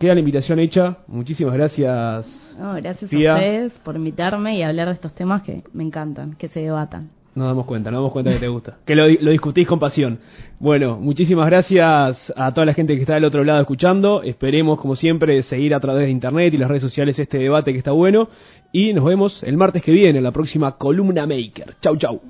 Queda 0.00 0.14
la 0.14 0.20
invitación 0.20 0.58
hecha. 0.60 0.96
Muchísimas 1.08 1.52
gracias. 1.52 2.26
gracias 2.56 3.02
a 3.02 3.16
ustedes 3.16 3.72
por 3.84 3.96
invitarme 3.96 4.56
y 4.56 4.62
hablar 4.62 4.88
de 4.88 4.94
estos 4.94 5.14
temas 5.14 5.42
que 5.42 5.62
me 5.74 5.84
encantan, 5.84 6.36
que 6.36 6.48
se 6.48 6.60
debatan. 6.60 7.10
Nos 7.34 7.46
damos 7.46 7.66
cuenta, 7.66 7.90
nos 7.90 7.98
damos 7.98 8.12
cuenta 8.12 8.32
que 8.32 8.38
te 8.38 8.48
gusta. 8.48 8.78
Que 8.86 8.94
lo, 8.94 9.06
lo, 9.06 9.30
discutís 9.30 9.68
con 9.68 9.78
pasión. 9.78 10.18
Bueno, 10.58 10.96
muchísimas 10.98 11.44
gracias 11.44 12.32
a 12.34 12.54
toda 12.54 12.64
la 12.64 12.72
gente 12.72 12.94
que 12.94 13.02
está 13.02 13.12
del 13.12 13.26
otro 13.26 13.44
lado 13.44 13.60
escuchando. 13.60 14.22
Esperemos, 14.22 14.80
como 14.80 14.96
siempre, 14.96 15.42
seguir 15.42 15.74
a 15.74 15.80
través 15.80 16.06
de 16.06 16.12
internet 16.12 16.54
y 16.54 16.56
las 16.56 16.70
redes 16.70 16.82
sociales 16.82 17.18
este 17.18 17.36
debate 17.36 17.72
que 17.72 17.78
está 17.78 17.92
bueno. 17.92 18.30
Y 18.72 18.94
nos 18.94 19.04
vemos 19.04 19.42
el 19.42 19.58
martes 19.58 19.82
que 19.82 19.92
viene 19.92 20.16
en 20.16 20.24
la 20.24 20.32
próxima 20.32 20.78
Columna 20.78 21.26
Maker. 21.26 21.74
Chau, 21.82 21.98
chau. 21.98 22.22